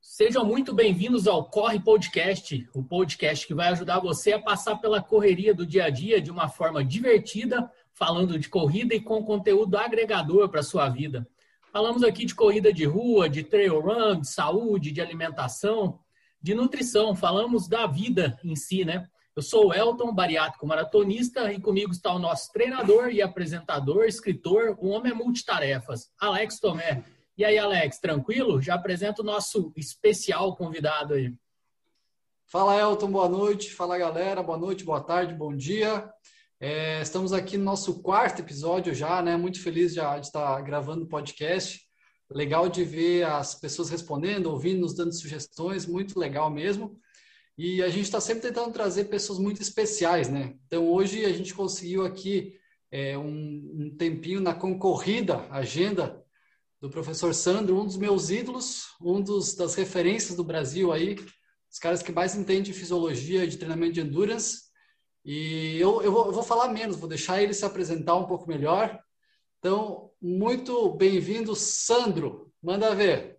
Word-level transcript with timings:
Sejam 0.00 0.44
muito 0.44 0.72
bem-vindos 0.72 1.26
ao 1.26 1.44
Corre 1.50 1.80
Podcast, 1.80 2.68
o 2.72 2.84
podcast 2.84 3.44
que 3.48 3.54
vai 3.54 3.70
ajudar 3.70 3.98
você 3.98 4.34
a 4.34 4.40
passar 4.40 4.76
pela 4.76 5.02
correria 5.02 5.52
do 5.52 5.66
dia 5.66 5.86
a 5.86 5.90
dia 5.90 6.20
de 6.20 6.30
uma 6.30 6.48
forma 6.48 6.84
divertida, 6.84 7.68
falando 7.92 8.38
de 8.38 8.48
corrida 8.48 8.94
e 8.94 9.00
com 9.00 9.24
conteúdo 9.24 9.76
agregador 9.76 10.48
para 10.48 10.62
sua 10.62 10.88
vida. 10.88 11.26
Falamos 11.72 12.04
aqui 12.04 12.24
de 12.24 12.34
corrida 12.36 12.72
de 12.72 12.84
rua, 12.84 13.28
de 13.28 13.42
trail 13.42 13.80
run, 13.80 14.20
de 14.20 14.28
saúde, 14.28 14.92
de 14.92 15.00
alimentação, 15.00 15.98
de 16.40 16.54
nutrição, 16.54 17.14
falamos 17.14 17.68
da 17.68 17.86
vida 17.86 18.38
em 18.42 18.56
si, 18.56 18.84
né? 18.84 19.06
Eu 19.36 19.42
sou 19.42 19.68
o 19.68 19.74
Elton, 19.74 20.12
bariátrico 20.12 20.66
maratonista, 20.66 21.52
e 21.52 21.60
comigo 21.60 21.92
está 21.92 22.12
o 22.12 22.18
nosso 22.18 22.52
treinador 22.52 23.10
e 23.10 23.22
apresentador, 23.22 24.04
escritor, 24.04 24.76
o 24.78 24.88
homem 24.88 25.12
é 25.12 25.14
multitarefas, 25.14 26.10
Alex 26.18 26.58
Tomé. 26.58 27.04
E 27.38 27.44
aí, 27.44 27.56
Alex, 27.58 27.98
tranquilo? 27.98 28.60
Já 28.60 28.74
apresento 28.74 29.22
o 29.22 29.24
nosso 29.24 29.72
especial 29.76 30.56
convidado 30.56 31.14
aí. 31.14 31.32
Fala, 32.44 32.76
Elton, 32.76 33.10
boa 33.12 33.28
noite. 33.28 33.72
Fala, 33.72 33.96
galera, 33.96 34.42
boa 34.42 34.58
noite, 34.58 34.84
boa 34.84 35.00
tarde, 35.00 35.32
bom 35.32 35.56
dia. 35.56 36.10
É, 36.58 37.00
estamos 37.00 37.32
aqui 37.32 37.56
no 37.56 37.64
nosso 37.64 38.02
quarto 38.02 38.40
episódio 38.40 38.92
já, 38.92 39.22
né? 39.22 39.36
Muito 39.36 39.62
feliz 39.62 39.94
já 39.94 40.18
de 40.18 40.26
estar 40.26 40.60
gravando 40.62 41.04
o 41.04 41.08
podcast. 41.08 41.80
Legal 42.30 42.68
de 42.68 42.84
ver 42.84 43.24
as 43.24 43.54
pessoas 43.54 43.90
respondendo, 43.90 44.46
ouvindo, 44.46 44.80
nos 44.80 44.94
dando 44.94 45.12
sugestões, 45.12 45.86
muito 45.86 46.18
legal 46.18 46.48
mesmo. 46.50 46.98
E 47.58 47.82
a 47.82 47.88
gente 47.88 48.04
está 48.04 48.20
sempre 48.20 48.42
tentando 48.42 48.72
trazer 48.72 49.04
pessoas 49.04 49.38
muito 49.38 49.60
especiais, 49.60 50.28
né? 50.28 50.54
Então, 50.66 50.88
hoje 50.88 51.24
a 51.24 51.32
gente 51.32 51.52
conseguiu 51.52 52.06
aqui 52.06 52.56
é, 52.90 53.18
um, 53.18 53.70
um 53.74 53.96
tempinho 53.96 54.40
na 54.40 54.54
concorrida 54.54 55.46
agenda 55.50 56.24
do 56.80 56.88
professor 56.88 57.34
Sandro, 57.34 57.78
um 57.78 57.84
dos 57.84 57.96
meus 57.96 58.30
ídolos, 58.30 58.86
um 59.00 59.20
dos, 59.20 59.54
das 59.54 59.74
referências 59.74 60.36
do 60.36 60.42
Brasil 60.42 60.92
aí, 60.92 61.16
os 61.70 61.78
caras 61.78 62.02
que 62.02 62.10
mais 62.10 62.34
entendem 62.34 62.62
de 62.62 62.72
fisiologia 62.72 63.46
de 63.46 63.58
treinamento 63.58 63.92
de 63.92 64.00
endurance. 64.00 64.70
E 65.24 65.76
eu, 65.78 66.00
eu, 66.02 66.10
vou, 66.10 66.26
eu 66.26 66.32
vou 66.32 66.42
falar 66.42 66.68
menos, 66.68 66.96
vou 66.96 67.08
deixar 67.08 67.42
ele 67.42 67.52
se 67.52 67.64
apresentar 67.64 68.16
um 68.16 68.26
pouco 68.26 68.48
melhor. 68.48 68.98
Então, 69.60 70.10
muito 70.20 70.90
bem-vindo, 70.94 71.54
Sandro. 71.54 72.50
Manda 72.60 72.94
ver. 72.94 73.38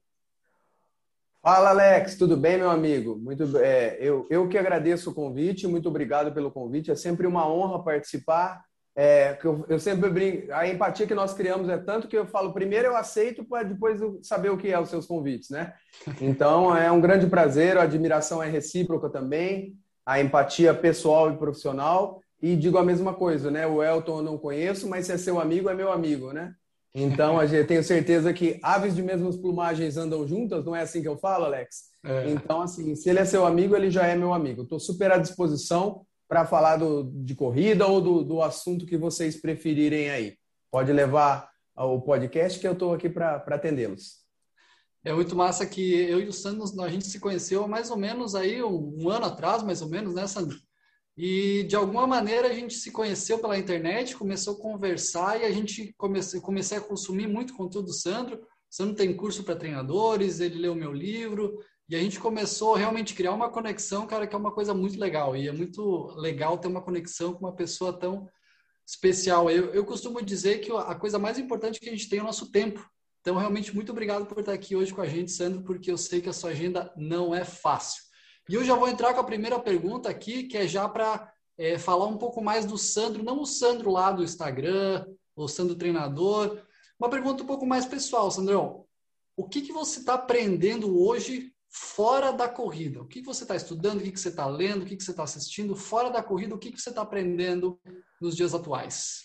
Fala, 1.41 1.71
Alex. 1.71 2.15
Tudo 2.15 2.37
bem, 2.37 2.57
meu 2.57 2.69
amigo? 2.69 3.17
Muito, 3.17 3.57
é, 3.57 3.97
eu, 3.99 4.25
eu 4.29 4.47
que 4.47 4.57
agradeço 4.57 5.09
o 5.09 5.13
convite. 5.13 5.67
Muito 5.67 5.89
obrigado 5.89 6.33
pelo 6.33 6.51
convite. 6.51 6.91
É 6.91 6.95
sempre 6.95 7.27
uma 7.27 7.51
honra 7.51 7.83
participar 7.83 8.63
é, 8.95 9.37
eu, 9.43 9.65
eu, 9.69 9.79
sempre 9.79 10.09
brinco, 10.09 10.51
a 10.51 10.67
empatia 10.67 11.07
que 11.07 11.15
nós 11.15 11.33
criamos 11.33 11.69
é 11.69 11.77
tanto 11.77 12.09
que 12.09 12.17
eu 12.17 12.25
falo, 12.25 12.51
primeiro 12.51 12.87
eu 12.87 12.97
aceito 12.97 13.43
para 13.43 13.63
depois 13.63 14.01
eu 14.01 14.19
saber 14.21 14.49
o 14.49 14.57
que 14.57 14.69
é 14.69 14.79
os 14.79 14.89
seus 14.89 15.05
convites, 15.05 15.49
né? 15.49 15.73
Então 16.19 16.75
é 16.75 16.91
um 16.91 16.99
grande 16.99 17.27
prazer, 17.27 17.77
a 17.77 17.83
admiração 17.83 18.43
é 18.43 18.49
recíproca 18.49 19.09
também, 19.09 19.77
a 20.05 20.19
empatia 20.19 20.73
pessoal 20.73 21.31
e 21.31 21.37
profissional. 21.37 22.19
E 22.41 22.55
digo 22.55 22.77
a 22.77 22.83
mesma 22.83 23.13
coisa, 23.13 23.51
né? 23.51 23.67
O 23.67 23.83
Elton 23.83 24.17
eu 24.17 24.23
não 24.23 24.37
conheço, 24.37 24.89
mas 24.89 25.05
se 25.05 25.11
é 25.11 25.17
seu 25.17 25.39
amigo, 25.39 25.69
é 25.69 25.75
meu 25.75 25.91
amigo, 25.91 26.33
né? 26.33 26.53
Então, 26.93 27.45
gente, 27.47 27.67
tenho 27.67 27.83
certeza 27.83 28.33
que 28.33 28.59
aves 28.61 28.95
de 28.95 29.01
mesmas 29.01 29.37
plumagens 29.37 29.95
andam 29.95 30.27
juntas, 30.27 30.65
não 30.65 30.75
é 30.75 30.81
assim 30.81 31.01
que 31.01 31.07
eu 31.07 31.17
falo, 31.17 31.45
Alex? 31.45 31.91
É. 32.03 32.29
Então, 32.29 32.61
assim, 32.61 32.95
se 32.95 33.09
ele 33.09 33.19
é 33.19 33.25
seu 33.25 33.45
amigo, 33.45 33.75
ele 33.75 33.89
já 33.89 34.05
é 34.05 34.15
meu 34.15 34.33
amigo. 34.33 34.63
Estou 34.63 34.79
super 34.79 35.11
à 35.11 35.17
disposição 35.17 36.05
para 36.27 36.45
falar 36.45 36.77
do, 36.77 37.11
de 37.23 37.35
corrida 37.35 37.85
ou 37.87 38.01
do, 38.01 38.23
do 38.23 38.41
assunto 38.41 38.85
que 38.85 38.97
vocês 38.97 39.39
preferirem 39.39 40.09
aí. 40.09 40.35
Pode 40.69 40.91
levar 40.91 41.49
o 41.75 42.01
podcast 42.01 42.59
que 42.59 42.67
eu 42.67 42.73
estou 42.73 42.93
aqui 42.93 43.09
para 43.09 43.35
atendê-los. 43.35 44.21
É 45.03 45.11
muito 45.11 45.35
massa 45.35 45.65
que 45.65 45.93
eu 45.93 46.19
e 46.19 46.27
o 46.27 46.33
Sandro, 46.33 46.63
a 46.81 46.89
gente 46.89 47.07
se 47.07 47.19
conheceu 47.19 47.67
mais 47.67 47.89
ou 47.89 47.97
menos 47.97 48.35
aí 48.35 48.61
um, 48.61 48.97
um, 49.01 49.09
ano 49.09 49.25
atrás, 49.25 49.63
mais 49.63 49.81
ou 49.81 49.89
menos, 49.89 50.13
né, 50.13 50.27
Sandro? 50.27 50.57
E 51.23 51.61
de 51.65 51.75
alguma 51.75 52.07
maneira 52.07 52.47
a 52.47 52.53
gente 52.53 52.73
se 52.73 52.89
conheceu 52.89 53.37
pela 53.37 53.55
internet, 53.55 54.17
começou 54.17 54.55
a 54.55 54.59
conversar 54.59 55.39
e 55.39 55.45
a 55.45 55.51
gente 55.51 55.93
comecei, 55.95 56.41
comecei 56.41 56.79
a 56.79 56.81
consumir 56.81 57.27
muito 57.27 57.53
conteúdo 57.53 57.85
do 57.85 57.93
Sandro. 57.93 58.37
O 58.37 58.41
Sandro 58.67 58.95
tem 58.95 59.15
curso 59.15 59.43
para 59.43 59.55
treinadores, 59.55 60.39
ele 60.39 60.57
leu 60.57 60.73
meu 60.73 60.91
livro, 60.91 61.59
e 61.87 61.95
a 61.95 61.99
gente 61.99 62.19
começou 62.19 62.73
a 62.73 62.79
realmente 62.79 63.13
criar 63.13 63.33
uma 63.33 63.51
conexão, 63.51 64.07
cara, 64.07 64.25
que 64.25 64.33
é 64.33 64.37
uma 64.37 64.51
coisa 64.51 64.73
muito 64.73 64.99
legal. 64.99 65.37
E 65.37 65.47
é 65.47 65.51
muito 65.51 66.07
legal 66.15 66.57
ter 66.57 66.67
uma 66.67 66.81
conexão 66.81 67.33
com 67.33 67.45
uma 67.45 67.55
pessoa 67.55 67.93
tão 67.93 68.27
especial. 68.83 69.47
Eu, 69.47 69.71
eu 69.75 69.85
costumo 69.85 70.23
dizer 70.23 70.57
que 70.57 70.71
a 70.71 70.95
coisa 70.95 71.19
mais 71.19 71.37
importante 71.37 71.79
que 71.79 71.87
a 71.87 71.91
gente 71.91 72.09
tem 72.09 72.17
é 72.17 72.23
o 72.23 72.25
nosso 72.25 72.49
tempo. 72.49 72.83
Então, 73.19 73.37
realmente, 73.37 73.75
muito 73.75 73.91
obrigado 73.91 74.25
por 74.25 74.39
estar 74.39 74.53
aqui 74.53 74.75
hoje 74.75 74.91
com 74.91 75.01
a 75.01 75.07
gente, 75.07 75.31
Sandro, 75.31 75.61
porque 75.61 75.91
eu 75.91 75.97
sei 75.99 76.19
que 76.19 76.29
a 76.29 76.33
sua 76.33 76.49
agenda 76.49 76.91
não 76.97 77.35
é 77.35 77.45
fácil. 77.45 78.09
E 78.51 78.53
eu 78.53 78.65
já 78.65 78.75
vou 78.75 78.89
entrar 78.89 79.13
com 79.13 79.21
a 79.21 79.23
primeira 79.23 79.57
pergunta 79.57 80.09
aqui, 80.09 80.43
que 80.43 80.57
é 80.57 80.67
já 80.67 80.89
para 80.89 81.31
é, 81.57 81.77
falar 81.77 82.07
um 82.07 82.17
pouco 82.17 82.43
mais 82.43 82.65
do 82.65 82.77
Sandro, 82.77 83.23
não 83.23 83.41
o 83.41 83.45
Sandro 83.45 83.89
lá 83.89 84.11
do 84.11 84.25
Instagram, 84.25 85.05
o 85.33 85.47
Sandro 85.47 85.73
treinador. 85.73 86.59
Uma 86.99 87.09
pergunta 87.09 87.43
um 87.43 87.47
pouco 87.47 87.65
mais 87.65 87.85
pessoal, 87.85 88.29
Sandrão. 88.29 88.83
O 89.37 89.47
que, 89.47 89.61
que 89.61 89.71
você 89.71 89.99
está 89.99 90.15
aprendendo 90.15 91.01
hoje 91.01 91.53
fora 91.69 92.33
da 92.33 92.49
corrida. 92.49 93.01
O 93.01 93.07
que 93.07 93.21
você 93.21 93.45
está 93.45 93.55
estudando, 93.55 94.01
o 94.01 94.03
que 94.03 94.19
você 94.19 94.27
está 94.27 94.45
lendo, 94.45 94.81
o 94.81 94.85
que 94.85 95.01
você 95.01 95.11
está 95.11 95.23
assistindo, 95.23 95.73
fora 95.73 96.09
da 96.09 96.21
corrida, 96.21 96.53
o 96.53 96.59
que 96.59 96.77
você 96.77 96.89
está 96.89 97.03
aprendendo 97.03 97.79
nos 98.19 98.35
dias 98.35 98.53
atuais? 98.53 99.21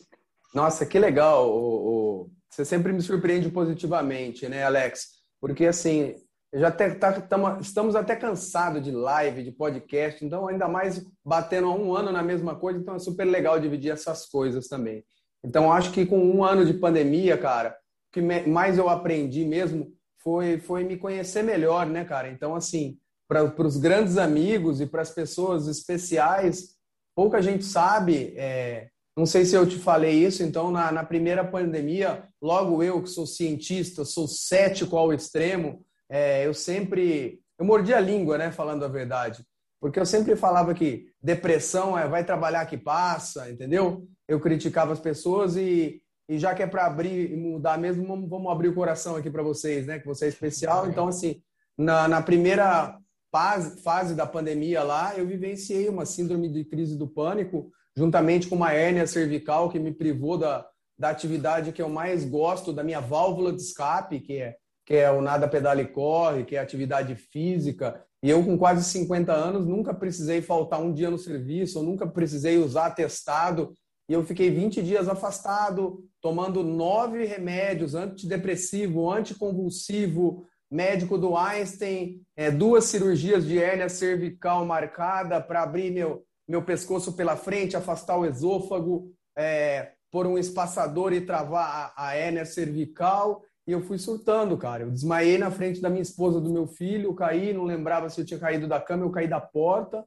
Nossa, 0.55 0.87
que 0.87 1.01
legal. 1.01 2.31
Você 2.49 2.65
sempre 2.65 2.93
me 2.93 3.03
surpreende 3.03 3.51
positivamente, 3.51 4.49
né, 4.49 4.63
Alex? 4.63 5.17
Porque, 5.41 5.67
assim, 5.67 6.15
já 6.55 6.69
até, 6.69 6.91
tá, 6.95 7.21
tamo, 7.21 7.61
estamos 7.61 7.97
até 7.97 8.17
cansados 8.17 8.83
de 8.83 8.91
live, 8.91 9.43
de 9.43 9.53
podcast, 9.53 10.25
então, 10.25 10.49
ainda 10.49 10.69
mais 10.69 11.05
batendo 11.25 11.69
um 11.71 11.95
ano 11.95 12.13
na 12.13 12.23
mesma 12.23 12.55
coisa, 12.55 12.79
então 12.79 12.95
é 12.95 12.99
super 12.99 13.25
legal 13.25 13.59
dividir 13.61 13.93
essas 13.93 14.27
coisas 14.27 14.69
também. 14.69 15.05
Então, 15.45 15.73
acho 15.73 15.93
que 15.93 16.07
com 16.07 16.19
um 16.19 16.45
ano 16.45 16.65
de 16.65 16.75
pandemia, 16.75 17.37
cara, 17.37 17.71
o 17.71 18.13
que 18.13 18.21
mais 18.49 18.79
eu 18.79 18.89
aprendi 18.89 19.45
mesmo 19.45 19.93
foi, 20.23 20.59
foi 20.59 20.83
me 20.83 20.97
conhecer 20.97 21.43
melhor, 21.43 21.87
né, 21.87 22.05
cara? 22.05 22.29
Então, 22.29 22.55
assim, 22.55 22.99
para 23.29 23.45
os 23.65 23.77
grandes 23.77 24.19
amigos 24.19 24.81
e 24.81 24.87
para 24.87 25.03
as 25.03 25.11
pessoas 25.11 25.67
especiais, 25.67 26.77
pouca 27.15 27.43
gente 27.43 27.65
sabe. 27.65 28.35
É, 28.37 28.89
não 29.17 29.25
sei 29.25 29.45
se 29.45 29.55
eu 29.55 29.67
te 29.67 29.79
falei 29.79 30.25
isso, 30.25 30.43
então, 30.43 30.71
na, 30.71 30.91
na 30.93 31.05
primeira 31.05 31.45
pandemia, 31.45 32.25
logo 32.41 32.83
eu, 32.83 33.03
que 33.03 33.09
sou 33.09 33.27
cientista, 33.27 34.05
sou 34.05 34.29
cético 34.29 34.97
ao 34.97 35.13
extremo, 35.13 35.85
é, 36.09 36.47
eu 36.47 36.55
sempre. 36.55 37.41
Eu 37.59 37.65
mordi 37.65 37.93
a 37.93 38.01
língua, 38.01 38.37
né, 38.37 38.51
falando 38.51 38.85
a 38.85 38.89
verdade. 38.89 39.45
Porque 39.81 40.01
eu 40.01 40.07
sempre 40.07 40.37
falava 40.37 40.75
que 40.75 41.07
depressão 41.23 41.99
é 41.99 42.09
vai 42.09 42.25
trabalhar 42.25 42.67
que 42.67 42.77
passa, 42.77 43.51
entendeu? 43.51 44.07
Eu 44.27 44.41
criticava 44.41 44.93
as 44.93 45.01
pessoas 45.01 45.57
e, 45.57 46.03
e 46.29 46.39
já 46.39 46.55
que 46.55 46.63
é 46.63 46.67
para 46.67 46.87
abrir 46.87 47.31
e 47.33 47.37
mudar 47.37 47.79
mesmo, 47.79 48.07
vamos, 48.07 48.29
vamos 48.29 48.51
abrir 48.51 48.69
o 48.69 48.75
coração 48.75 49.17
aqui 49.17 49.31
para 49.31 49.43
vocês, 49.43 49.87
né? 49.87 49.99
Que 49.99 50.07
você 50.07 50.27
é 50.27 50.29
especial. 50.29 50.89
Então, 50.89 51.09
assim, 51.09 51.43
na, 51.77 52.09
na 52.09 52.23
primeira 52.23 52.99
fase, 53.31 53.83
fase 53.83 54.15
da 54.15 54.27
pandemia 54.27 54.83
lá, 54.83 55.15
eu 55.17 55.27
vivenciei 55.27 55.89
uma 55.89 56.07
síndrome 56.07 56.49
de 56.49 56.65
crise 56.65 56.97
do 56.97 57.07
pânico, 57.07 57.71
juntamente 57.95 58.49
com 58.49 58.57
uma 58.57 58.73
hérnia 58.73 59.07
cervical 59.07 59.71
que 59.71 59.79
me 59.79 59.93
privou 59.93 60.39
da, 60.39 60.67
da 60.99 61.11
atividade 61.11 61.73
que 61.73 61.83
eu 61.83 61.89
mais 61.89 62.25
gosto, 62.25 62.73
da 62.73 62.83
minha 62.83 63.01
válvula 63.01 63.53
de 63.53 63.61
escape, 63.61 64.21
que 64.21 64.39
é, 64.39 64.57
que 64.87 64.95
é 64.95 65.11
o 65.11 65.21
nada 65.21 65.49
pedala 65.49 65.83
e 65.83 65.87
corre, 65.87 66.45
que 66.45 66.55
é 66.55 66.61
atividade 66.61 67.15
física. 67.17 68.01
E 68.23 68.31
eu, 68.31 68.43
com 68.45 68.57
quase 68.57 68.85
50 68.85 69.33
anos, 69.33 69.67
nunca 69.67 69.93
precisei 69.93 70.41
faltar 70.41 70.81
um 70.81 70.93
dia 70.93 71.11
no 71.11 71.19
serviço, 71.19 71.79
eu 71.79 71.83
nunca 71.83 72.07
precisei 72.07 72.57
usar 72.57 72.87
atestado 72.87 73.75
e 74.09 74.13
eu 74.13 74.25
fiquei 74.25 74.51
20 74.51 74.83
dias 74.83 75.09
afastado, 75.09 76.05
tomando 76.21 76.63
nove 76.63 77.25
remédios, 77.25 77.95
antidepressivo, 77.97 79.11
anticonvulsivo, 79.11 80.47
médico 80.71 81.19
do 81.19 81.37
Einstein, 81.37 82.23
é, 82.37 82.51
duas 82.51 82.85
cirurgias 82.85 83.45
de 83.45 83.61
hérnia 83.61 83.89
cervical 83.89 84.65
marcada 84.65 85.41
para 85.41 85.63
abrir 85.63 85.91
meu, 85.91 86.25
meu 86.49 86.63
pescoço 86.63 87.15
pela 87.15 87.37
frente, 87.37 87.77
afastar 87.77 88.17
o 88.17 88.25
esôfago, 88.25 89.13
é, 89.37 89.93
por 90.11 90.27
um 90.27 90.39
espaçador 90.39 91.13
e 91.13 91.21
travar 91.21 91.93
a, 91.97 92.09
a 92.09 92.15
hérnia 92.15 92.45
cervical. 92.45 93.43
E 93.67 93.73
eu 93.73 93.81
fui 93.83 93.99
surtando, 93.99 94.57
cara. 94.57 94.85
Eu 94.85 94.91
desmaiei 94.91 95.39
na 95.39 95.51
frente 95.51 95.81
da 95.81 95.91
minha 95.91 96.03
esposa, 96.03 96.41
do 96.41 96.53
meu 96.53 96.67
filho, 96.67 97.15
caí, 97.15 97.53
não 97.53 97.65
lembrava 97.65 98.09
se 98.09 98.21
eu 98.21 98.25
tinha 98.25 98.39
caído 98.39 98.69
da 98.69 98.81
cama, 98.81 99.05
eu 99.05 99.11
caí 99.11 99.27
da 99.27 99.41
porta. 99.41 100.05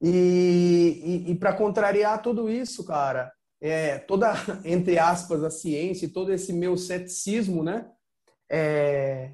E, 0.00 1.24
e, 1.26 1.32
e 1.32 1.34
para 1.34 1.54
contrariar 1.54 2.22
tudo 2.22 2.48
isso, 2.48 2.84
cara, 2.84 3.32
é, 3.60 3.98
toda, 3.98 4.32
entre 4.64 4.98
aspas, 4.98 5.42
a 5.42 5.50
ciência 5.50 6.06
e 6.06 6.10
todo 6.10 6.32
esse 6.32 6.52
meu 6.52 6.76
ceticismo, 6.76 7.64
né? 7.64 7.90
É, 8.50 9.32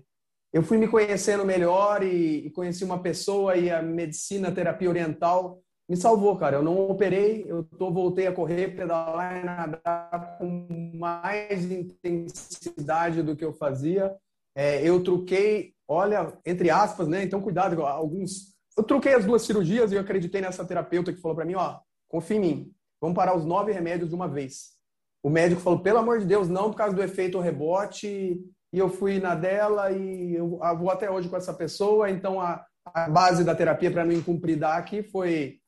eu 0.53 0.63
fui 0.63 0.79
me 0.79 0.89
conhecendo 0.89 1.45
melhor 1.45 2.03
e, 2.03 2.47
e, 2.47 2.51
conheci 2.51 2.85
uma 2.85 3.03
pessoa 3.03 3.57
e 3.57 3.71
a 3.71 3.83
medicina, 3.83 4.49
a 4.49 4.53
terapia 4.53 4.89
oriental 4.89 5.61
me 5.89 5.97
salvou, 5.97 6.37
cara. 6.37 6.57
Eu 6.57 6.63
não 6.63 6.89
operei, 6.89 7.45
eu 7.47 7.65
tô, 7.65 7.91
voltei 7.93 8.27
a 8.27 8.33
correr, 8.33 8.75
pedalar 8.75 9.41
e 9.41 9.45
nadar 9.45 10.39
com 10.39 10.67
mais 11.01 11.65
intensidade 11.65 13.23
do 13.23 13.35
que 13.35 13.45
eu 13.45 13.55
fazia. 13.55 14.15
É, 14.55 14.87
eu 14.87 15.03
truquei, 15.03 15.73
olha, 15.89 16.33
entre 16.45 16.69
aspas, 16.69 17.09
né? 17.09 17.25
Então, 17.25 17.41
cuidado, 17.41 17.83
alguns. 17.83 18.55
Eu 18.77 18.85
truquei 18.85 19.15
as 19.15 19.25
duas 19.25 19.43
cirurgias 19.43 19.91
e 19.91 19.95
eu 19.95 20.01
acreditei 20.01 20.43
nessa 20.43 20.65
terapeuta 20.65 21.13
que 21.13 21.21
falou 21.21 21.35
para 21.35 21.47
mim: 21.47 21.55
ó, 21.55 21.81
confia 22.07 22.37
em 22.37 22.41
mim, 22.41 22.73
vamos 23.01 23.17
parar 23.17 23.35
os 23.35 23.45
nove 23.47 23.73
remédios 23.73 24.11
de 24.11 24.15
uma 24.15 24.29
vez. 24.29 24.79
O 25.23 25.31
médico 25.31 25.63
falou: 25.63 25.81
pelo 25.81 25.99
amor 25.99 26.19
de 26.19 26.27
Deus, 26.27 26.49
não, 26.49 26.71
por 26.71 26.77
causa 26.77 26.95
do 26.95 27.03
efeito 27.03 27.41
rebote. 27.41 28.39
E 28.73 28.79
eu 28.79 28.89
fui 28.89 29.19
na 29.19 29.35
dela 29.35 29.91
e 29.91 30.35
eu 30.35 30.61
vou 30.79 30.91
até 30.91 31.11
hoje 31.11 31.29
com 31.29 31.37
essa 31.37 31.53
pessoa. 31.53 32.09
Então, 32.09 32.41
a, 32.41 32.65
a 32.85 33.09
base 33.09 33.43
da 33.43 33.55
terapia 33.55 33.91
para 33.91 34.05
não 34.05 34.13
incumprir 34.13 34.63
aqui 34.63 35.03
foi 35.03 35.59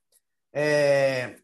é, 0.55 1.34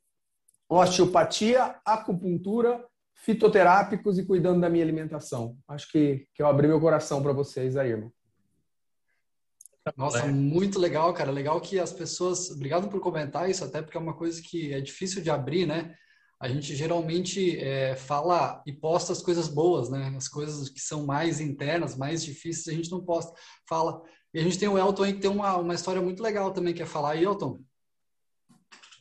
osteopatia, 0.68 1.80
acupuntura, 1.84 2.84
fitoterápicos 3.18 4.18
e 4.18 4.24
cuidando 4.24 4.60
da 4.60 4.70
minha 4.70 4.84
alimentação. 4.84 5.56
Acho 5.66 5.90
que, 5.90 6.26
que 6.34 6.42
eu 6.42 6.46
abri 6.46 6.68
meu 6.68 6.80
coração 6.80 7.22
para 7.22 7.32
vocês 7.32 7.76
aí, 7.76 7.90
irmão. 7.90 8.12
Nossa, 9.96 10.26
muito 10.26 10.78
legal, 10.78 11.12
cara. 11.14 11.30
Legal 11.30 11.60
que 11.60 11.78
as 11.78 11.92
pessoas. 11.92 12.50
Obrigado 12.50 12.88
por 12.88 13.00
comentar 13.00 13.48
isso, 13.48 13.64
até 13.64 13.82
porque 13.82 13.96
é 13.96 14.00
uma 14.00 14.14
coisa 14.14 14.40
que 14.42 14.72
é 14.72 14.80
difícil 14.80 15.22
de 15.22 15.30
abrir, 15.30 15.66
né? 15.66 15.94
A 16.40 16.48
gente 16.48 16.76
geralmente 16.76 17.58
é, 17.58 17.96
fala 17.96 18.62
e 18.64 18.72
posta 18.72 19.12
as 19.12 19.20
coisas 19.20 19.48
boas, 19.48 19.90
né? 19.90 20.12
As 20.16 20.28
coisas 20.28 20.68
que 20.68 20.80
são 20.80 21.04
mais 21.04 21.40
internas, 21.40 21.96
mais 21.96 22.22
difíceis, 22.24 22.68
a 22.68 22.72
gente 22.72 22.90
não 22.90 23.04
posta. 23.04 23.32
Fala. 23.68 24.00
E 24.32 24.38
a 24.38 24.42
gente 24.42 24.58
tem 24.58 24.68
o 24.68 24.78
Elton 24.78 25.02
aí 25.02 25.14
que 25.14 25.20
tem 25.20 25.30
uma, 25.30 25.56
uma 25.56 25.74
história 25.74 26.00
muito 26.02 26.22
legal 26.22 26.52
também, 26.52 26.74
quer 26.74 26.86
falar 26.86 27.12
aí, 27.12 27.24
Elton? 27.24 27.58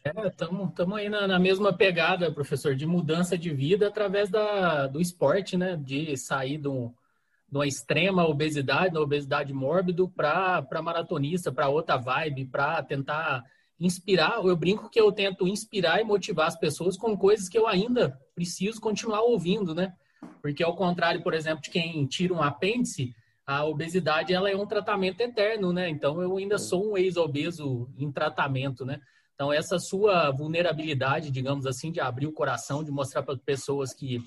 Estamos 0.06 0.98
é, 0.98 1.02
aí 1.02 1.10
na, 1.10 1.28
na, 1.28 1.40
mesma 1.40 1.74
pegada, 1.74 2.32
professor, 2.32 2.76
de 2.76 2.86
mudança 2.86 3.38
de 3.38 3.54
vida 3.54 3.88
através 3.88 4.30
da, 4.30 4.88
do 4.88 5.02
esporte, 5.02 5.58
né? 5.58 5.76
De 5.76 6.16
sair 6.18 6.58
de, 6.58 6.68
um, 6.68 6.94
de 7.50 7.58
uma 7.58 7.68
extrema 7.68 8.26
obesidade, 8.28 8.94
da 8.94 9.02
obesidade 9.02 9.54
mórbido, 9.54 10.08
para 10.10 10.66
maratonista, 10.82 11.52
para 11.52 11.70
outra 11.70 11.98
vibe, 11.98 12.46
para 12.46 12.82
tentar 12.84 13.44
inspirar. 13.80 14.40
Eu 14.44 14.56
brinco 14.56 14.90
que 14.90 15.00
eu 15.00 15.12
tento 15.12 15.48
inspirar 15.48 16.02
e 16.02 16.04
motivar 16.04 16.48
as 16.48 16.58
pessoas 16.58 16.98
com 16.98 17.18
coisas 17.18 17.50
que 17.50 17.58
eu 17.58 17.68
ainda 17.68 18.20
preciso 18.34 18.82
continuar 18.82 19.22
ouvindo, 19.22 19.76
né? 19.76 19.94
Porque 20.42 20.64
ao 20.64 20.76
contrário, 20.76 21.22
por 21.22 21.34
exemplo, 21.34 21.62
de 21.62 21.70
quem 21.70 22.06
tira 22.06 22.34
um 22.34 22.42
apêndice, 22.42 23.14
a 23.46 23.64
obesidade 23.66 24.34
ela 24.34 24.50
é 24.50 24.56
um 24.56 24.66
tratamento 24.66 25.22
eterno, 25.22 25.72
né? 25.72 25.90
Então 25.90 26.22
eu 26.22 26.36
ainda 26.38 26.58
sou 26.58 26.92
um 26.92 26.98
ex-obeso 26.98 27.90
em 27.98 28.12
tratamento, 28.12 28.86
né? 28.86 29.00
Então, 29.38 29.54
essa 29.54 29.78
sua 29.78 30.32
vulnerabilidade, 30.32 31.30
digamos 31.30 31.68
assim, 31.68 31.92
de 31.92 32.00
abrir 32.00 32.26
o 32.26 32.34
coração, 32.34 32.84
de 32.84 32.90
mostrar 32.90 33.22
para 33.22 33.38
pessoas 33.38 33.94
que 33.94 34.20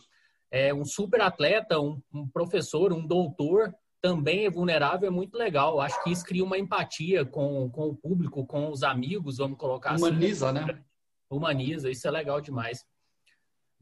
é 0.53 0.73
um 0.73 0.85
super 0.85 1.21
atleta, 1.21 1.81
um, 1.81 2.01
um, 2.15 2.29
professor, 2.29 2.93
um 2.93 3.05
doutor 3.05 3.75
também 4.01 4.47
é 4.47 4.51
vulnerável, 4.51 5.09
é 5.09 5.11
muito 5.11 5.37
legal. 5.37 5.81
Acho 5.81 6.01
que 6.05 6.13
isso 6.13 6.25
cria 6.25 6.45
uma 6.45 6.57
empatia 6.57 7.25
com, 7.25 7.69
com 7.71 7.89
o 7.89 7.97
público, 7.97 8.47
com 8.47 8.71
os 8.71 8.85
amigos, 8.85 9.39
vamos 9.39 9.59
colocar 9.59 9.97
Humaniza, 9.97 10.49
assim. 10.49 10.59
Humaniza, 10.59 10.75
né? 10.77 10.85
Humaniza, 11.29 11.91
isso 11.91 12.07
é 12.07 12.11
legal 12.13 12.41
demais. 12.41 12.87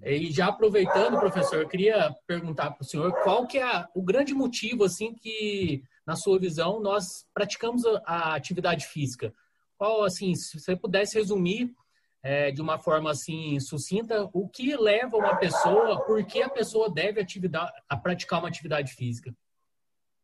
E 0.02 0.32
já 0.32 0.46
aproveitando, 0.46 1.20
professor, 1.20 1.60
eu 1.60 1.68
queria 1.68 2.10
perguntar 2.26 2.70
para 2.70 2.82
o 2.82 2.86
senhor 2.86 3.12
qual 3.22 3.46
que 3.46 3.58
é 3.58 3.86
o 3.94 4.02
grande 4.02 4.32
motivo, 4.32 4.84
assim, 4.84 5.12
que, 5.12 5.82
na 6.06 6.16
sua 6.16 6.38
visão, 6.38 6.80
nós 6.80 7.26
praticamos 7.34 7.84
a, 7.84 8.00
a 8.06 8.34
atividade 8.34 8.86
física 8.86 9.34
qual, 9.78 10.02
assim, 10.02 10.34
se 10.34 10.58
você 10.58 10.76
pudesse 10.76 11.16
resumir 11.16 11.72
é, 12.22 12.50
de 12.50 12.60
uma 12.60 12.78
forma 12.78 13.10
assim 13.10 13.58
sucinta, 13.60 14.28
o 14.32 14.48
que 14.48 14.76
leva 14.76 15.16
uma 15.16 15.36
pessoa, 15.36 16.04
por 16.04 16.22
que 16.24 16.42
a 16.42 16.48
pessoa 16.48 16.92
deve 16.92 17.20
atividade, 17.20 17.72
a 17.88 17.96
praticar 17.96 18.40
uma 18.40 18.48
atividade 18.48 18.92
física? 18.92 19.32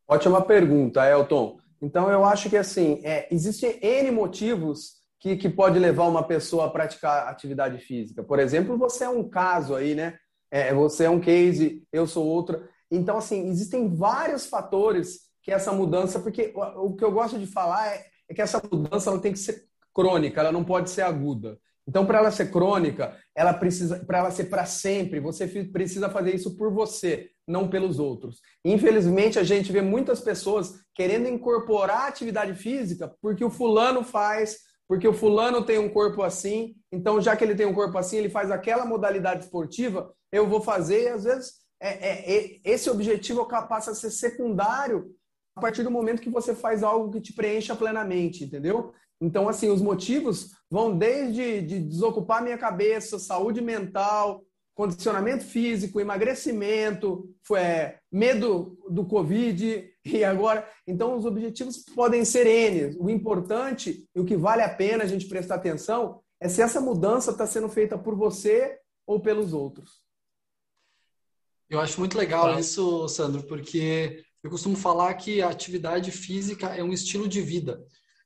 Ótima 0.07 0.43
pergunta, 0.43 1.09
Elton. 1.09 1.59
Então 1.81 2.11
eu 2.11 2.25
acho 2.25 2.51
que 2.51 2.57
assim, 2.57 3.01
é, 3.05 3.29
existem 3.31 3.79
N 3.81 4.11
motivos 4.11 5.03
que, 5.21 5.37
que 5.37 5.49
pode 5.49 5.79
levar 5.79 6.09
uma 6.09 6.23
pessoa 6.23 6.67
a 6.67 6.71
praticar 6.71 7.29
atividade 7.29 7.79
física. 7.79 8.23
Por 8.23 8.39
exemplo, 8.39 8.77
você 8.77 9.05
é 9.05 9.09
um 9.09 9.27
caso 9.29 9.75
aí, 9.75 9.95
né? 9.95 10.19
É, 10.51 10.75
você 10.75 11.05
é 11.05 11.11
um 11.11 11.21
case, 11.21 11.83
eu 11.93 12.07
sou 12.07 12.27
outra. 12.27 12.69
Então, 12.91 13.17
assim, 13.17 13.49
existem 13.49 13.95
vários 13.95 14.47
fatores 14.47 15.21
que 15.43 15.51
essa 15.51 15.73
mudança, 15.73 16.19
porque 16.21 16.53
o, 16.55 16.87
o 16.87 16.97
que 16.97 17.05
eu 17.05 17.13
gosto 17.13 17.39
de 17.39 17.47
falar 17.47 17.87
é, 17.89 18.05
é 18.29 18.35
que 18.35 18.43
essa 18.43 18.63
mudança 18.71 19.11
ela 19.11 19.21
tem 19.21 19.33
que 19.33 19.39
ser 19.39 19.65
crônica, 19.95 20.41
ela 20.41 20.53
não 20.53 20.65
pode 20.65 20.91
ser 20.91 21.03
aguda. 21.03 21.59
Então, 21.87 22.07
para 22.07 22.19
ela 22.19 22.31
ser 22.31 22.51
crônica, 22.51 23.17
ela 23.37 23.53
precisa, 23.53 24.03
para 24.07 24.19
ela 24.19 24.31
ser 24.31 24.45
para 24.45 24.65
sempre, 24.65 25.21
você 25.21 25.47
precisa 25.47 26.09
fazer 26.09 26.35
isso 26.35 26.57
por 26.57 26.73
você, 26.73 27.31
não 27.47 27.69
pelos 27.69 27.99
outros. 27.99 28.41
Infelizmente, 28.65 29.39
a 29.39 29.43
gente 29.43 29.71
vê 29.71 29.83
muitas 29.83 30.21
pessoas 30.21 30.75
querendo 30.95 31.29
incorporar 31.29 32.09
atividade 32.09 32.55
física 32.55 33.15
porque 33.21 33.45
o 33.45 33.51
fulano 33.51 34.03
faz, 34.03 34.61
porque 34.89 35.07
o 35.07 35.13
fulano 35.13 35.63
tem 35.63 35.79
um 35.79 35.91
corpo 35.91 36.23
assim, 36.23 36.75
então 36.91 37.21
já 37.21 37.37
que 37.37 37.45
ele 37.45 37.55
tem 37.55 37.67
um 37.67 37.75
corpo 37.75 37.99
assim, 37.99 38.17
ele 38.17 38.31
faz 38.31 38.51
aquela 38.51 38.87
modalidade 38.87 39.45
esportiva, 39.45 40.11
eu 40.33 40.49
vou 40.49 40.61
fazer, 40.61 41.05
e 41.05 41.09
às 41.09 41.25
vezes 41.25 41.53
é, 41.81 41.89
é, 41.89 42.37
é, 42.37 42.61
esse 42.65 42.89
objetivo 42.89 43.47
passa 43.47 43.91
a 43.91 43.95
ser 43.95 44.11
secundário 44.11 45.15
a 45.57 45.61
partir 45.61 45.83
do 45.83 45.91
momento 45.91 46.21
que 46.21 46.31
você 46.31 46.55
faz 46.55 46.83
algo 46.83 47.13
que 47.13 47.21
te 47.21 47.33
preencha 47.33 47.77
plenamente, 47.77 48.45
entendeu? 48.45 48.93
Então, 49.21 49.49
assim, 49.49 49.71
os 49.71 49.81
motivos 49.81 50.51
vão 50.71 50.97
desde 50.97 51.63
de 51.63 51.79
desocupar 51.81 52.43
minha 52.43 52.59
cabeça, 52.59 53.19
saúde 53.19 53.61
mental, 53.61 54.43
condicionamento 54.75 55.45
físico, 55.45 56.01
emagrecimento, 56.01 57.31
é, 57.57 57.99
medo 58.11 58.77
do 58.91 59.07
Covid 59.07 59.89
e 60.05 60.25
agora. 60.25 60.69
Então, 60.87 61.17
os 61.17 61.25
objetivos 61.25 61.79
podem 61.79 62.25
ser 62.25 62.47
N. 62.47 62.97
O 62.99 63.09
importante 63.09 64.09
e 64.15 64.21
o 64.21 64.25
que 64.25 64.37
vale 64.37 64.63
a 64.63 64.69
pena 64.69 65.05
a 65.05 65.07
gente 65.07 65.27
prestar 65.27 65.57
atenção 65.57 66.21
é 66.41 66.49
se 66.49 66.61
essa 66.61 66.81
mudança 66.81 67.31
está 67.31 67.47
sendo 67.47 67.69
feita 67.69 67.97
por 67.97 68.17
você 68.17 68.79
ou 69.07 69.21
pelos 69.21 69.53
outros. 69.53 70.03
Eu 71.71 71.81
acho 71.81 71.99
muito 71.99 72.19
legal 72.19 72.59
isso, 72.59 73.09
Sandro, 73.09 73.43
porque 73.45 74.23
eu 74.45 74.51
costumo 74.51 74.77
falar 74.77 75.15
que 75.15 75.41
a 75.41 75.49
atividade 75.49 76.11
física 76.11 76.67
é 76.69 76.85
um 76.85 76.93
estilo 76.93 77.27
de 77.27 77.41
vida. 77.41 77.83